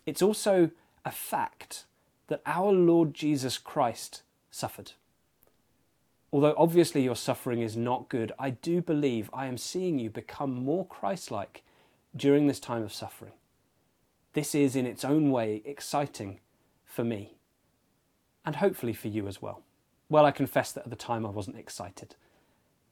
It's 0.05 0.21
also 0.21 0.71
a 1.03 1.11
fact 1.11 1.83
that 2.27 2.41
our 2.45 2.71
Lord 2.71 3.13
Jesus 3.13 3.57
Christ 3.57 4.21
suffered. 4.49 4.93
Although 6.33 6.55
obviously 6.57 7.03
your 7.03 7.15
suffering 7.15 7.61
is 7.61 7.75
not 7.75 8.07
good, 8.07 8.31
I 8.39 8.51
do 8.51 8.81
believe 8.81 9.29
I 9.33 9.47
am 9.47 9.57
seeing 9.57 9.99
you 9.99 10.09
become 10.09 10.53
more 10.53 10.85
Christ 10.85 11.29
like 11.29 11.63
during 12.15 12.47
this 12.47 12.59
time 12.59 12.83
of 12.83 12.93
suffering. 12.93 13.33
This 14.33 14.55
is, 14.55 14.77
in 14.77 14.85
its 14.85 15.03
own 15.03 15.29
way, 15.31 15.61
exciting 15.65 16.39
for 16.85 17.03
me, 17.03 17.35
and 18.45 18.57
hopefully 18.57 18.93
for 18.93 19.09
you 19.09 19.27
as 19.27 19.41
well. 19.41 19.61
Well, 20.07 20.25
I 20.25 20.31
confess 20.31 20.71
that 20.71 20.85
at 20.85 20.89
the 20.89 20.95
time 20.95 21.25
I 21.25 21.29
wasn't 21.29 21.57
excited, 21.57 22.15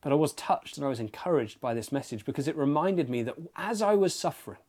but 0.01 0.11
I 0.11 0.15
was 0.15 0.33
touched 0.33 0.75
and 0.75 0.85
I 0.85 0.89
was 0.89 0.99
encouraged 0.99 1.61
by 1.61 1.73
this 1.73 1.93
message 1.93 2.25
because 2.25 2.47
it 2.47 2.57
reminded 2.57 3.09
me 3.09 3.23
that 3.23 3.35
as 3.55 3.81
I 3.81 3.93
was 3.93 4.13
suffering, 4.13 4.59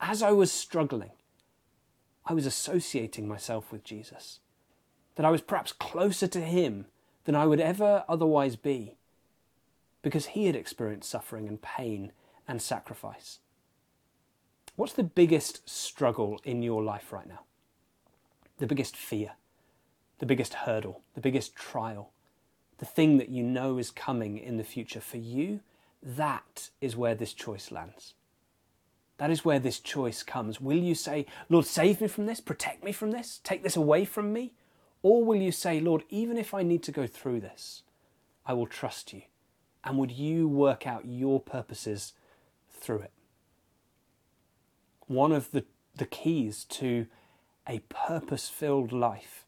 as 0.00 0.20
I 0.20 0.32
was 0.32 0.50
struggling, 0.50 1.12
I 2.26 2.32
was 2.34 2.46
associating 2.46 3.28
myself 3.28 3.70
with 3.70 3.84
Jesus, 3.84 4.40
that 5.14 5.26
I 5.26 5.30
was 5.30 5.42
perhaps 5.42 5.72
closer 5.72 6.26
to 6.26 6.40
Him 6.40 6.86
than 7.24 7.34
I 7.34 7.46
would 7.46 7.60
ever 7.60 8.04
otherwise 8.08 8.56
be, 8.56 8.96
because 10.02 10.26
he 10.26 10.46
had 10.46 10.56
experienced 10.56 11.10
suffering 11.10 11.48
and 11.48 11.60
pain 11.60 12.12
and 12.46 12.60
sacrifice. 12.60 13.38
What's 14.76 14.92
the 14.92 15.02
biggest 15.02 15.68
struggle 15.68 16.40
in 16.44 16.62
your 16.62 16.82
life 16.82 17.12
right 17.12 17.26
now? 17.26 17.40
The 18.58 18.66
biggest 18.66 18.96
fear, 18.96 19.32
the 20.18 20.26
biggest 20.26 20.54
hurdle, 20.54 21.02
the 21.14 21.20
biggest 21.20 21.54
trial, 21.54 22.10
the 22.78 22.84
thing 22.84 23.18
that 23.18 23.28
you 23.28 23.42
know 23.42 23.78
is 23.78 23.90
coming 23.90 24.36
in 24.36 24.56
the 24.56 24.64
future 24.64 25.00
for 25.00 25.16
you? 25.16 25.60
That 26.02 26.70
is 26.80 26.96
where 26.96 27.14
this 27.14 27.32
choice 27.32 27.70
lands. 27.70 28.14
That 29.18 29.30
is 29.30 29.44
where 29.44 29.60
this 29.60 29.78
choice 29.78 30.22
comes. 30.22 30.60
Will 30.60 30.76
you 30.76 30.94
say, 30.94 31.24
Lord, 31.48 31.66
save 31.66 32.00
me 32.00 32.08
from 32.08 32.26
this, 32.26 32.40
protect 32.40 32.84
me 32.84 32.92
from 32.92 33.12
this, 33.12 33.40
take 33.44 33.62
this 33.62 33.76
away 33.76 34.04
from 34.04 34.32
me? 34.32 34.52
Or 35.04 35.22
will 35.22 35.36
you 35.36 35.52
say, 35.52 35.80
Lord, 35.80 36.04
even 36.08 36.38
if 36.38 36.54
I 36.54 36.62
need 36.62 36.82
to 36.84 36.90
go 36.90 37.06
through 37.06 37.40
this, 37.40 37.82
I 38.46 38.54
will 38.54 38.66
trust 38.66 39.12
you? 39.12 39.20
And 39.84 39.98
would 39.98 40.10
you 40.10 40.48
work 40.48 40.86
out 40.86 41.04
your 41.04 41.40
purposes 41.40 42.14
through 42.72 43.00
it? 43.00 43.12
One 45.06 45.30
of 45.30 45.50
the, 45.50 45.66
the 45.94 46.06
keys 46.06 46.64
to 46.70 47.06
a 47.68 47.80
purpose 47.90 48.48
filled 48.48 48.92
life 48.92 49.44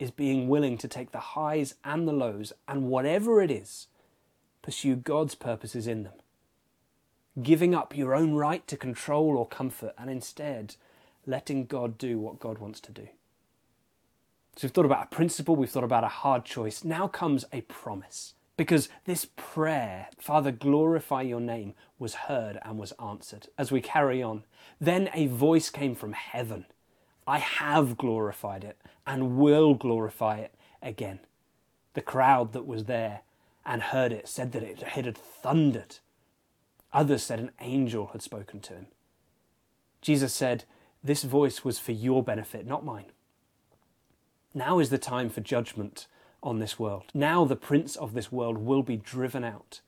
is 0.00 0.10
being 0.10 0.48
willing 0.48 0.76
to 0.78 0.88
take 0.88 1.12
the 1.12 1.18
highs 1.18 1.76
and 1.84 2.08
the 2.08 2.12
lows, 2.12 2.52
and 2.66 2.88
whatever 2.88 3.40
it 3.40 3.52
is, 3.52 3.86
pursue 4.62 4.96
God's 4.96 5.36
purposes 5.36 5.86
in 5.86 6.02
them. 6.02 6.14
Giving 7.40 7.72
up 7.72 7.96
your 7.96 8.16
own 8.16 8.34
right 8.34 8.66
to 8.66 8.76
control 8.76 9.36
or 9.36 9.46
comfort, 9.46 9.94
and 9.96 10.10
instead 10.10 10.74
letting 11.24 11.66
God 11.66 11.98
do 11.98 12.18
what 12.18 12.40
God 12.40 12.58
wants 12.58 12.80
to 12.80 12.90
do. 12.90 13.06
So 14.58 14.66
we've 14.66 14.72
thought 14.72 14.86
about 14.86 15.04
a 15.04 15.14
principle, 15.14 15.54
we've 15.54 15.70
thought 15.70 15.84
about 15.84 16.02
a 16.02 16.08
hard 16.08 16.44
choice. 16.44 16.82
Now 16.82 17.06
comes 17.06 17.44
a 17.52 17.60
promise. 17.60 18.34
Because 18.56 18.88
this 19.04 19.24
prayer, 19.36 20.08
Father, 20.18 20.50
glorify 20.50 21.22
your 21.22 21.38
name, 21.38 21.74
was 21.96 22.14
heard 22.26 22.58
and 22.62 22.76
was 22.76 22.92
answered. 23.00 23.46
As 23.56 23.70
we 23.70 23.80
carry 23.80 24.20
on, 24.20 24.42
then 24.80 25.10
a 25.14 25.28
voice 25.28 25.70
came 25.70 25.94
from 25.94 26.12
heaven 26.12 26.66
I 27.24 27.38
have 27.38 27.98
glorified 27.98 28.64
it 28.64 28.78
and 29.06 29.36
will 29.36 29.74
glorify 29.74 30.38
it 30.38 30.54
again. 30.82 31.20
The 31.92 32.00
crowd 32.00 32.52
that 32.54 32.66
was 32.66 32.86
there 32.86 33.20
and 33.64 33.82
heard 33.82 34.12
it 34.12 34.26
said 34.26 34.50
that 34.52 34.62
it 34.64 34.82
had 34.82 35.16
thundered. 35.16 35.98
Others 36.92 37.22
said 37.22 37.38
an 37.38 37.52
angel 37.60 38.08
had 38.08 38.22
spoken 38.22 38.60
to 38.60 38.72
him. 38.72 38.86
Jesus 40.00 40.32
said, 40.32 40.64
This 41.04 41.22
voice 41.22 41.64
was 41.64 41.78
for 41.78 41.92
your 41.92 42.24
benefit, 42.24 42.66
not 42.66 42.84
mine. 42.84 43.12
Now 44.54 44.78
is 44.78 44.90
the 44.90 44.98
time 44.98 45.28
for 45.28 45.40
judgment 45.40 46.06
on 46.42 46.58
this 46.58 46.78
world. 46.78 47.04
Now 47.14 47.44
the 47.44 47.56
prince 47.56 47.96
of 47.96 48.14
this 48.14 48.32
world 48.32 48.58
will 48.58 48.82
be 48.82 48.96
driven 48.96 49.44
out. 49.44 49.80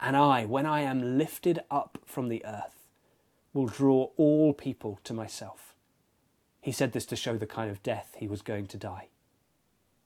And 0.00 0.16
I, 0.16 0.44
when 0.44 0.66
I 0.66 0.80
am 0.80 1.18
lifted 1.18 1.60
up 1.70 1.98
from 2.06 2.28
the 2.28 2.44
earth, 2.44 2.86
will 3.52 3.66
draw 3.66 4.10
all 4.16 4.52
people 4.52 4.98
to 5.04 5.12
myself. 5.12 5.74
He 6.60 6.72
said 6.72 6.92
this 6.92 7.06
to 7.06 7.16
show 7.16 7.36
the 7.36 7.46
kind 7.46 7.70
of 7.70 7.82
death 7.82 8.14
he 8.16 8.28
was 8.28 8.42
going 8.42 8.66
to 8.68 8.76
die. 8.76 9.08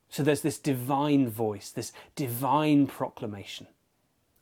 So 0.09 0.23
there's 0.23 0.43
this 0.43 0.59
divine 0.59 1.29
voice, 1.29 1.71
this 1.71 1.93
divine 2.14 2.87
proclamation. 2.87 3.67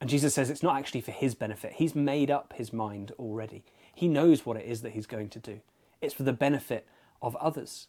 And 0.01 0.11
Jesus 0.11 0.35
says 0.35 0.51
it's 0.51 0.63
not 0.63 0.77
actually 0.77 1.01
for 1.01 1.13
his 1.13 1.35
benefit. 1.35 1.75
He's 1.75 1.95
made 1.95 2.31
up 2.31 2.55
his 2.57 2.73
mind 2.73 3.13
already. 3.19 3.65
He 3.95 4.09
knows 4.09 4.45
what 4.45 4.57
it 4.57 4.67
is 4.67 4.83
that 4.83 4.93
he's 4.93 5.07
going 5.07 5.29
to 5.31 5.39
do. 5.39 5.61
It's 6.01 6.15
for 6.15 6.25
the 6.25 6.33
benefit 6.33 6.87
of 7.21 7.37
others. 7.37 7.87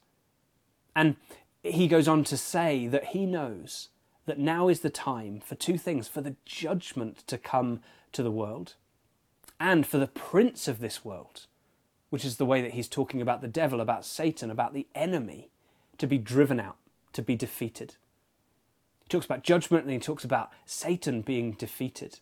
And 0.95 1.15
he 1.63 1.87
goes 1.87 2.07
on 2.07 2.23
to 2.25 2.37
say 2.37 2.87
that 2.87 3.07
he 3.07 3.25
knows 3.25 3.89
that 4.25 4.39
now 4.39 4.67
is 4.67 4.81
the 4.81 4.89
time 4.89 5.39
for 5.39 5.55
two 5.55 5.77
things 5.77 6.07
for 6.07 6.21
the 6.21 6.35
judgment 6.45 7.25
to 7.27 7.37
come 7.37 7.81
to 8.11 8.23
the 8.23 8.31
world 8.31 8.75
and 9.59 9.85
for 9.87 9.97
the 9.97 10.07
prince 10.07 10.67
of 10.67 10.79
this 10.79 11.05
world, 11.05 11.47
which 12.09 12.25
is 12.25 12.37
the 12.37 12.45
way 12.45 12.61
that 12.61 12.71
he's 12.71 12.87
talking 12.87 13.21
about 13.21 13.41
the 13.41 13.47
devil, 13.47 13.79
about 13.79 14.05
Satan, 14.05 14.51
about 14.51 14.73
the 14.73 14.87
enemy, 14.93 15.49
to 15.97 16.07
be 16.07 16.17
driven 16.17 16.59
out, 16.59 16.77
to 17.13 17.21
be 17.21 17.35
defeated. 17.35 17.95
He 19.03 19.09
talks 19.09 19.25
about 19.25 19.43
judgment 19.43 19.83
and 19.83 19.93
he 19.93 19.99
talks 19.99 20.23
about 20.23 20.51
Satan 20.65 21.21
being 21.21 21.53
defeated. 21.53 22.19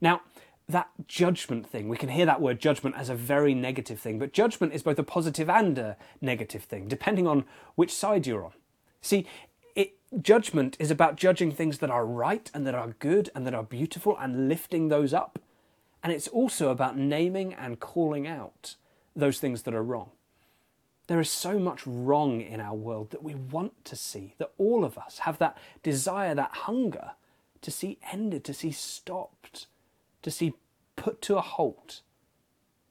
Now, 0.00 0.22
that 0.68 0.88
judgment 1.08 1.66
thing, 1.66 1.88
we 1.88 1.96
can 1.96 2.08
hear 2.08 2.26
that 2.26 2.40
word 2.40 2.60
judgment 2.60 2.96
as 2.96 3.08
a 3.08 3.14
very 3.14 3.54
negative 3.54 3.98
thing, 3.98 4.18
but 4.18 4.32
judgment 4.32 4.72
is 4.72 4.82
both 4.82 4.98
a 4.98 5.02
positive 5.02 5.50
and 5.50 5.76
a 5.78 5.96
negative 6.20 6.62
thing, 6.64 6.86
depending 6.86 7.26
on 7.26 7.44
which 7.74 7.92
side 7.92 8.26
you're 8.26 8.44
on. 8.44 8.52
See, 9.00 9.26
it, 9.74 9.94
judgment 10.20 10.76
is 10.78 10.90
about 10.90 11.16
judging 11.16 11.52
things 11.52 11.78
that 11.78 11.90
are 11.90 12.06
right 12.06 12.50
and 12.52 12.66
that 12.66 12.74
are 12.74 12.94
good 12.98 13.30
and 13.34 13.46
that 13.46 13.54
are 13.54 13.62
beautiful 13.62 14.16
and 14.18 14.48
lifting 14.48 14.88
those 14.88 15.14
up. 15.14 15.38
And 16.02 16.12
it's 16.12 16.28
also 16.28 16.70
about 16.70 16.96
naming 16.96 17.52
and 17.54 17.80
calling 17.80 18.26
out 18.26 18.76
those 19.14 19.38
things 19.38 19.62
that 19.62 19.74
are 19.74 19.82
wrong. 19.82 20.10
There 21.06 21.20
is 21.20 21.30
so 21.30 21.58
much 21.58 21.86
wrong 21.86 22.40
in 22.40 22.60
our 22.60 22.74
world 22.74 23.10
that 23.10 23.22
we 23.22 23.34
want 23.34 23.84
to 23.86 23.96
see, 23.96 24.34
that 24.38 24.52
all 24.58 24.84
of 24.84 24.96
us 24.96 25.20
have 25.20 25.38
that 25.38 25.58
desire, 25.82 26.34
that 26.34 26.50
hunger 26.52 27.12
to 27.62 27.70
see 27.70 27.98
ended, 28.12 28.44
to 28.44 28.54
see 28.54 28.70
stopped, 28.70 29.66
to 30.22 30.30
see 30.30 30.54
put 30.96 31.20
to 31.22 31.36
a 31.36 31.40
halt. 31.40 32.00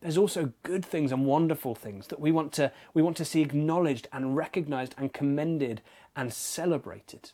There's 0.02 0.18
also 0.18 0.54
good 0.64 0.86
things 0.86 1.12
and 1.12 1.26
wonderful 1.26 1.76
things 1.76 2.08
that 2.08 2.20
we 2.20 2.32
want 2.32 2.52
to, 2.54 2.72
we 2.94 3.02
want 3.02 3.18
to 3.18 3.26
see 3.26 3.42
acknowledged 3.42 4.08
and 4.12 4.36
recognized 4.36 4.96
and 4.98 5.14
commended 5.14 5.82
and 6.16 6.34
celebrated. 6.34 7.32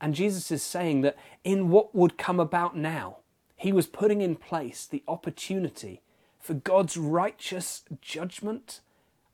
And 0.00 0.14
Jesus 0.14 0.50
is 0.50 0.62
saying 0.62 1.00
that 1.02 1.16
in 1.44 1.70
what 1.70 1.94
would 1.94 2.18
come 2.18 2.38
about 2.40 2.76
now, 2.76 3.18
he 3.56 3.72
was 3.72 3.86
putting 3.86 4.20
in 4.20 4.36
place 4.36 4.86
the 4.86 5.02
opportunity 5.08 6.02
for 6.38 6.54
God's 6.54 6.96
righteous 6.96 7.82
judgment 8.00 8.80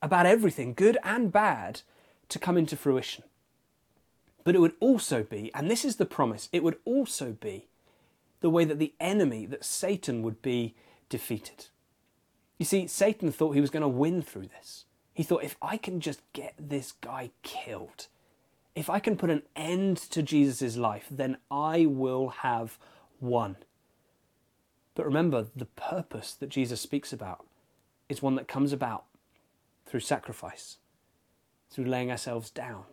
about 0.01 0.27
everything, 0.27 0.75
good 0.75 0.99
and 1.03 1.33
bad, 1.33 1.83
to 2.29 2.38
come 2.38 2.57
into 2.57 2.77
fruition. 2.77 3.25
But 4.45 4.55
it 4.55 4.61
would 4.61 4.75
also 4.81 5.23
be, 5.23 5.51
and 5.55 5.71
this 5.71 5.85
is 5.85 5.97
the 5.97 6.07
promise, 6.07 6.49
it 6.53 6.65
would 6.65 6.79
also 6.85 7.33
be 7.33 7.69
the 8.41 8.51
way 8.51 8.65
that 8.65 8.79
the 8.79 8.95
enemy, 8.99 9.47
that 9.47 9.65
Satan, 9.65 10.23
would 10.23 10.43
be 10.43 10.75
defeated. 11.09 11.67
You 12.59 12.65
see, 12.65 12.87
Satan 12.87 13.33
thought 13.33 13.55
he 13.55 13.61
was 13.61 13.71
going 13.71 13.83
to 13.83 13.88
win 13.88 14.23
through 14.23 14.49
this. 14.49 14.85
He 15.15 15.23
thought, 15.23 15.45
if 15.45 15.57
I 15.61 15.77
can 15.77 16.01
just 16.01 16.23
get 16.33 16.55
this 16.59 16.93
guy 16.93 17.31
killed, 17.43 18.07
if 18.75 18.89
I 18.89 18.99
can 19.01 19.17
put 19.17 19.31
an 19.31 19.43
end 19.55 19.97
to 19.97 20.23
Jesus' 20.23 20.77
life, 20.77 21.07
then 21.11 21.37
I 21.51 21.87
will 21.87 22.29
have 22.29 22.79
won. 23.21 23.57
But 24.95 25.07
remember, 25.07 25.47
the 25.55 25.67
purpose 25.67 26.35
that 26.35 26.49
Jesus 26.49 26.81
speaks 26.81 27.13
about 27.13 27.47
is 28.09 28.23
one 28.23 28.35
that 28.37 28.49
comes 28.49 28.73
about 28.73 29.05
through 29.87 30.01
sacrifice, 30.01 30.79
through 31.71 31.85
laying 31.85 32.11
ourselves 32.11 32.51
down, 32.51 32.85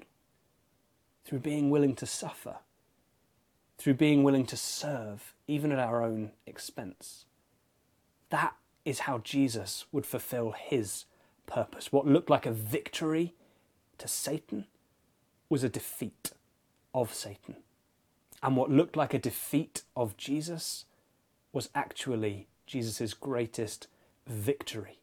through 1.25 1.39
being 1.39 1.69
willing 1.69 1.95
to 1.95 2.05
suffer, 2.05 2.57
through 3.77 3.95
being 3.95 4.23
willing 4.23 4.45
to 4.45 4.57
serve, 4.57 5.33
even 5.47 5.71
at 5.71 5.79
our 5.79 6.03
own 6.03 6.31
expense. 6.45 7.25
That 8.29 8.55
is 8.85 8.99
how 8.99 9.19
Jesus 9.19 9.85
would 9.91 10.05
fulfill 10.05 10.51
his 10.51 11.05
purpose. 11.47 11.91
What 11.91 12.07
looked 12.07 12.29
like 12.29 12.45
a 12.45 12.51
victory 12.51 13.33
to 13.97 14.07
Satan 14.07 14.65
was 15.49 15.63
a 15.63 15.69
defeat 15.69 16.31
of 16.93 17.13
Satan. 17.13 17.55
And 18.41 18.55
what 18.55 18.71
looked 18.71 18.95
like 18.95 19.13
a 19.13 19.19
defeat 19.19 19.83
of 19.95 20.15
Jesus 20.15 20.85
was 21.51 21.69
actually 21.75 22.47
Jesus' 22.65 23.13
greatest 23.13 23.87
victory. 24.27 24.99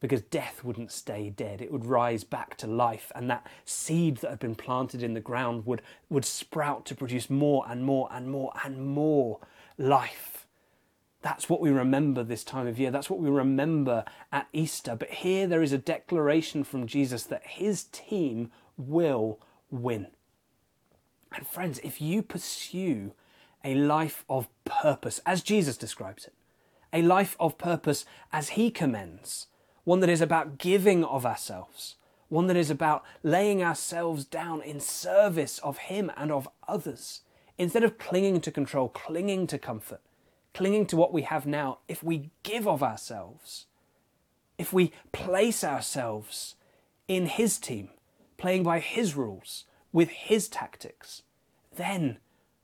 Because 0.00 0.22
death 0.22 0.62
wouldn't 0.62 0.92
stay 0.92 1.28
dead, 1.28 1.60
it 1.60 1.72
would 1.72 1.84
rise 1.84 2.22
back 2.22 2.56
to 2.58 2.68
life, 2.68 3.10
and 3.16 3.28
that 3.28 3.44
seed 3.64 4.18
that 4.18 4.30
had 4.30 4.38
been 4.38 4.54
planted 4.54 5.02
in 5.02 5.14
the 5.14 5.20
ground 5.20 5.66
would, 5.66 5.82
would 6.08 6.24
sprout 6.24 6.86
to 6.86 6.94
produce 6.94 7.28
more 7.28 7.64
and 7.68 7.84
more 7.84 8.08
and 8.12 8.30
more 8.30 8.52
and 8.64 8.86
more 8.86 9.40
life. 9.76 10.46
That's 11.20 11.48
what 11.48 11.60
we 11.60 11.70
remember 11.70 12.22
this 12.22 12.44
time 12.44 12.68
of 12.68 12.78
year. 12.78 12.92
That's 12.92 13.10
what 13.10 13.18
we 13.18 13.28
remember 13.28 14.04
at 14.30 14.46
Easter. 14.52 14.94
But 14.94 15.10
here 15.10 15.48
there 15.48 15.62
is 15.62 15.72
a 15.72 15.78
declaration 15.78 16.62
from 16.62 16.86
Jesus 16.86 17.24
that 17.24 17.44
his 17.44 17.84
team 17.84 18.52
will 18.76 19.40
win. 19.70 20.08
And 21.34 21.46
friends, 21.46 21.78
if 21.80 22.00
you 22.00 22.22
pursue 22.22 23.12
a 23.64 23.74
life 23.74 24.24
of 24.28 24.48
purpose, 24.64 25.20
as 25.26 25.42
Jesus 25.42 25.76
describes 25.76 26.24
it, 26.24 26.34
a 26.92 27.02
life 27.02 27.36
of 27.38 27.58
purpose 27.58 28.04
as 28.32 28.50
he 28.50 28.70
commends, 28.70 29.46
one 29.84 30.00
that 30.00 30.08
is 30.08 30.20
about 30.20 30.58
giving 30.58 31.04
of 31.04 31.26
ourselves, 31.26 31.96
one 32.28 32.46
that 32.46 32.56
is 32.56 32.70
about 32.70 33.04
laying 33.22 33.62
ourselves 33.62 34.24
down 34.24 34.62
in 34.62 34.80
service 34.80 35.58
of 35.60 35.78
him 35.78 36.10
and 36.16 36.30
of 36.30 36.48
others, 36.66 37.22
instead 37.56 37.82
of 37.82 37.98
clinging 37.98 38.40
to 38.40 38.50
control, 38.50 38.88
clinging 38.88 39.46
to 39.46 39.58
comfort, 39.58 40.00
clinging 40.54 40.86
to 40.86 40.96
what 40.96 41.12
we 41.12 41.22
have 41.22 41.46
now, 41.46 41.78
if 41.88 42.02
we 42.02 42.30
give 42.42 42.66
of 42.66 42.82
ourselves, 42.82 43.66
if 44.58 44.72
we 44.72 44.92
place 45.12 45.62
ourselves 45.62 46.54
in 47.06 47.26
his 47.26 47.58
team, 47.58 47.90
playing 48.38 48.62
by 48.62 48.78
his 48.78 49.14
rules, 49.14 49.64
with 49.92 50.08
his 50.10 50.48
tactics, 50.48 51.22
then 51.76 52.18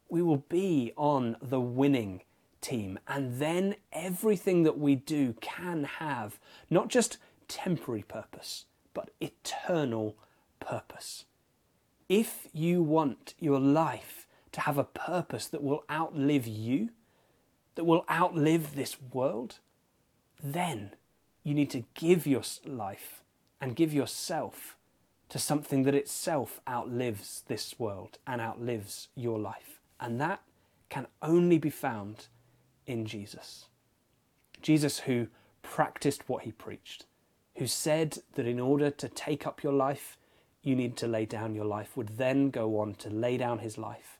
we 0.09 0.23
will 0.23 0.45
be 0.49 0.93
on 0.97 1.37
the 1.43 1.61
winning 1.61 2.23
team. 2.61 2.99
And 3.07 3.39
then 3.39 3.77
everything 3.93 4.63
that 4.63 4.79
we 4.79 4.95
do 4.95 5.35
can 5.41 5.85
have 5.85 6.39
not 6.71 6.89
just 6.89 7.19
temporary 7.49 8.03
purpose, 8.03 8.65
but 8.95 9.11
eternal 9.21 10.17
purpose. 10.61 11.27
If 12.09 12.49
you 12.53 12.83
want 12.83 13.35
your 13.39 13.61
life 13.61 14.27
to 14.53 14.61
have 14.61 14.79
a 14.79 14.85
purpose 14.85 15.47
that 15.49 15.63
will 15.63 15.85
outlive 15.91 16.47
you, 16.47 16.91
that 17.75 17.85
will 17.85 18.05
outlive 18.11 18.75
this 18.77 18.97
world, 19.13 19.59
then 20.43 20.93
you 21.43 21.55
need 21.55 21.71
to 21.71 21.85
give 21.95 22.27
your 22.27 22.43
life 22.65 23.23
and 23.61 23.75
give 23.75 23.93
yourself 23.93 24.77
to 25.29 25.39
something 25.39 25.85
that 25.85 25.95
itself 25.95 26.61
outlives 26.69 27.43
this 27.49 27.79
world 27.79 28.19
and 28.27 28.41
outlives 28.41 29.09
your 29.15 29.39
life. 29.39 29.81
And 29.99 30.21
that 30.21 30.43
can 30.89 31.07
only 31.23 31.59
be 31.59 31.71
found 31.71 32.27
in 32.87 33.07
Jesus. 33.07 33.67
Jesus, 34.63 35.01
who 35.01 35.29
practiced 35.63 36.29
what 36.29 36.45
he 36.45 36.53
preached, 36.53 37.07
who 37.57 37.67
said 37.67 38.19
that 38.35 38.47
in 38.47 38.61
order 38.61 38.91
to 38.91 39.09
take 39.09 39.47
up 39.47 39.63
your 39.63 39.73
life, 39.73 40.17
you 40.63 40.75
need 40.75 40.97
to 40.97 41.07
lay 41.07 41.27
down 41.27 41.55
your 41.55 41.65
life, 41.65 41.97
would 41.97 42.17
then 42.17 42.51
go 42.51 42.79
on 42.81 42.95
to 42.95 43.11
lay 43.11 43.37
down 43.37 43.59
his 43.59 43.77
life 43.77 44.19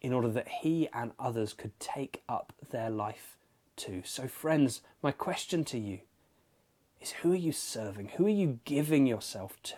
in 0.00 0.12
order 0.12 0.28
that 0.28 0.48
he 0.48 0.88
and 0.92 1.12
others 1.18 1.54
could 1.54 1.78
take 1.78 2.22
up 2.28 2.52
their 2.70 2.90
life 2.90 3.36
too. 3.76 4.02
So, 4.04 4.26
friends, 4.26 4.82
my 5.02 5.12
question 5.12 5.64
to 5.66 5.78
you 5.78 6.00
is 7.00 7.12
who 7.12 7.32
are 7.32 7.36
you 7.36 7.52
serving? 7.52 8.08
Who 8.16 8.26
are 8.26 8.30
you 8.30 8.60
giving 8.64 9.06
yourself 9.06 9.62
to? 9.64 9.76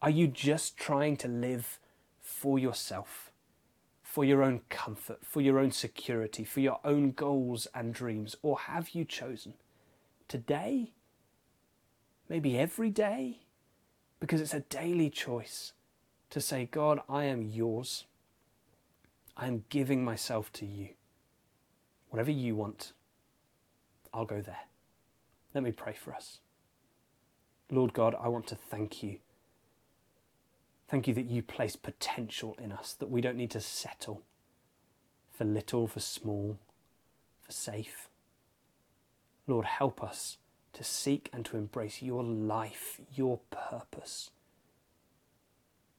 Are 0.00 0.10
you 0.10 0.28
just 0.28 0.76
trying 0.76 1.16
to 1.18 1.28
live 1.28 1.78
for 2.20 2.58
yourself, 2.58 3.32
for 4.02 4.24
your 4.24 4.42
own 4.42 4.60
comfort, 4.68 5.24
for 5.24 5.40
your 5.40 5.58
own 5.58 5.72
security, 5.72 6.44
for 6.44 6.60
your 6.60 6.78
own 6.84 7.10
goals 7.10 7.66
and 7.74 7.92
dreams? 7.92 8.36
Or 8.42 8.58
have 8.58 8.90
you 8.90 9.04
chosen 9.04 9.54
today, 10.28 10.92
maybe 12.28 12.58
every 12.58 12.90
day, 12.90 13.40
because 14.20 14.40
it's 14.40 14.54
a 14.54 14.60
daily 14.60 15.10
choice 15.10 15.72
to 16.30 16.40
say, 16.40 16.68
God, 16.70 17.00
I 17.08 17.24
am 17.24 17.42
yours. 17.42 18.04
I 19.36 19.46
am 19.46 19.64
giving 19.68 20.04
myself 20.04 20.52
to 20.54 20.66
you. 20.66 20.90
Whatever 22.10 22.30
you 22.30 22.54
want, 22.54 22.92
I'll 24.12 24.24
go 24.24 24.40
there. 24.40 24.66
Let 25.54 25.64
me 25.64 25.72
pray 25.72 25.94
for 25.94 26.14
us. 26.14 26.40
Lord 27.70 27.92
God, 27.92 28.14
I 28.20 28.28
want 28.28 28.46
to 28.48 28.54
thank 28.54 29.02
you. 29.02 29.18
Thank 30.88 31.06
you 31.06 31.14
that 31.14 31.26
you 31.26 31.42
place 31.42 31.76
potential 31.76 32.56
in 32.62 32.72
us, 32.72 32.94
that 32.94 33.10
we 33.10 33.20
don't 33.20 33.36
need 33.36 33.50
to 33.50 33.60
settle 33.60 34.22
for 35.30 35.44
little, 35.44 35.86
for 35.86 36.00
small, 36.00 36.58
for 37.42 37.52
safe. 37.52 38.08
Lord, 39.46 39.66
help 39.66 40.02
us 40.02 40.38
to 40.72 40.82
seek 40.82 41.28
and 41.32 41.44
to 41.44 41.56
embrace 41.56 42.00
your 42.02 42.24
life, 42.24 43.00
your 43.14 43.40
purpose, 43.50 44.30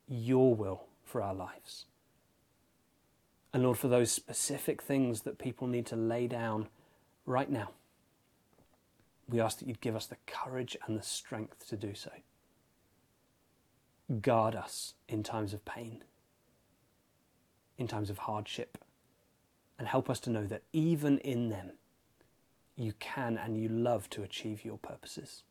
your 0.07 0.55
will 0.55 0.85
for 1.03 1.21
our 1.21 1.35
lives. 1.35 1.85
And 3.53 3.63
Lord, 3.63 3.77
for 3.77 3.87
those 3.87 4.11
specific 4.11 4.81
things 4.81 5.21
that 5.21 5.37
people 5.37 5.67
need 5.67 5.85
to 5.87 5.95
lay 5.95 6.27
down 6.27 6.67
right 7.25 7.49
now, 7.49 7.71
we 9.27 9.39
ask 9.39 9.59
that 9.59 9.67
you'd 9.67 9.81
give 9.81 9.95
us 9.95 10.07
the 10.07 10.17
courage 10.25 10.75
and 10.85 10.97
the 10.97 11.03
strength 11.03 11.67
to 11.69 11.75
do 11.75 11.93
so. 11.93 12.11
Guard 14.21 14.55
us 14.55 14.95
in 15.07 15.21
times 15.21 15.53
of 15.53 15.63
pain, 15.65 16.03
in 17.77 17.87
times 17.87 18.09
of 18.09 18.19
hardship, 18.19 18.77
and 19.77 19.87
help 19.87 20.09
us 20.09 20.19
to 20.21 20.29
know 20.29 20.45
that 20.45 20.63
even 20.73 21.19
in 21.19 21.49
them, 21.49 21.71
you 22.75 22.93
can 22.99 23.37
and 23.37 23.57
you 23.57 23.69
love 23.69 24.09
to 24.11 24.23
achieve 24.23 24.65
your 24.65 24.77
purposes. 24.77 25.43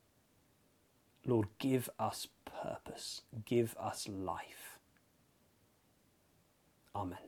Lord, 1.24 1.48
give 1.58 1.88
us 1.98 2.26
purpose, 2.44 3.22
give 3.44 3.76
us 3.78 4.08
life. 4.08 4.78
Amen. 6.94 7.18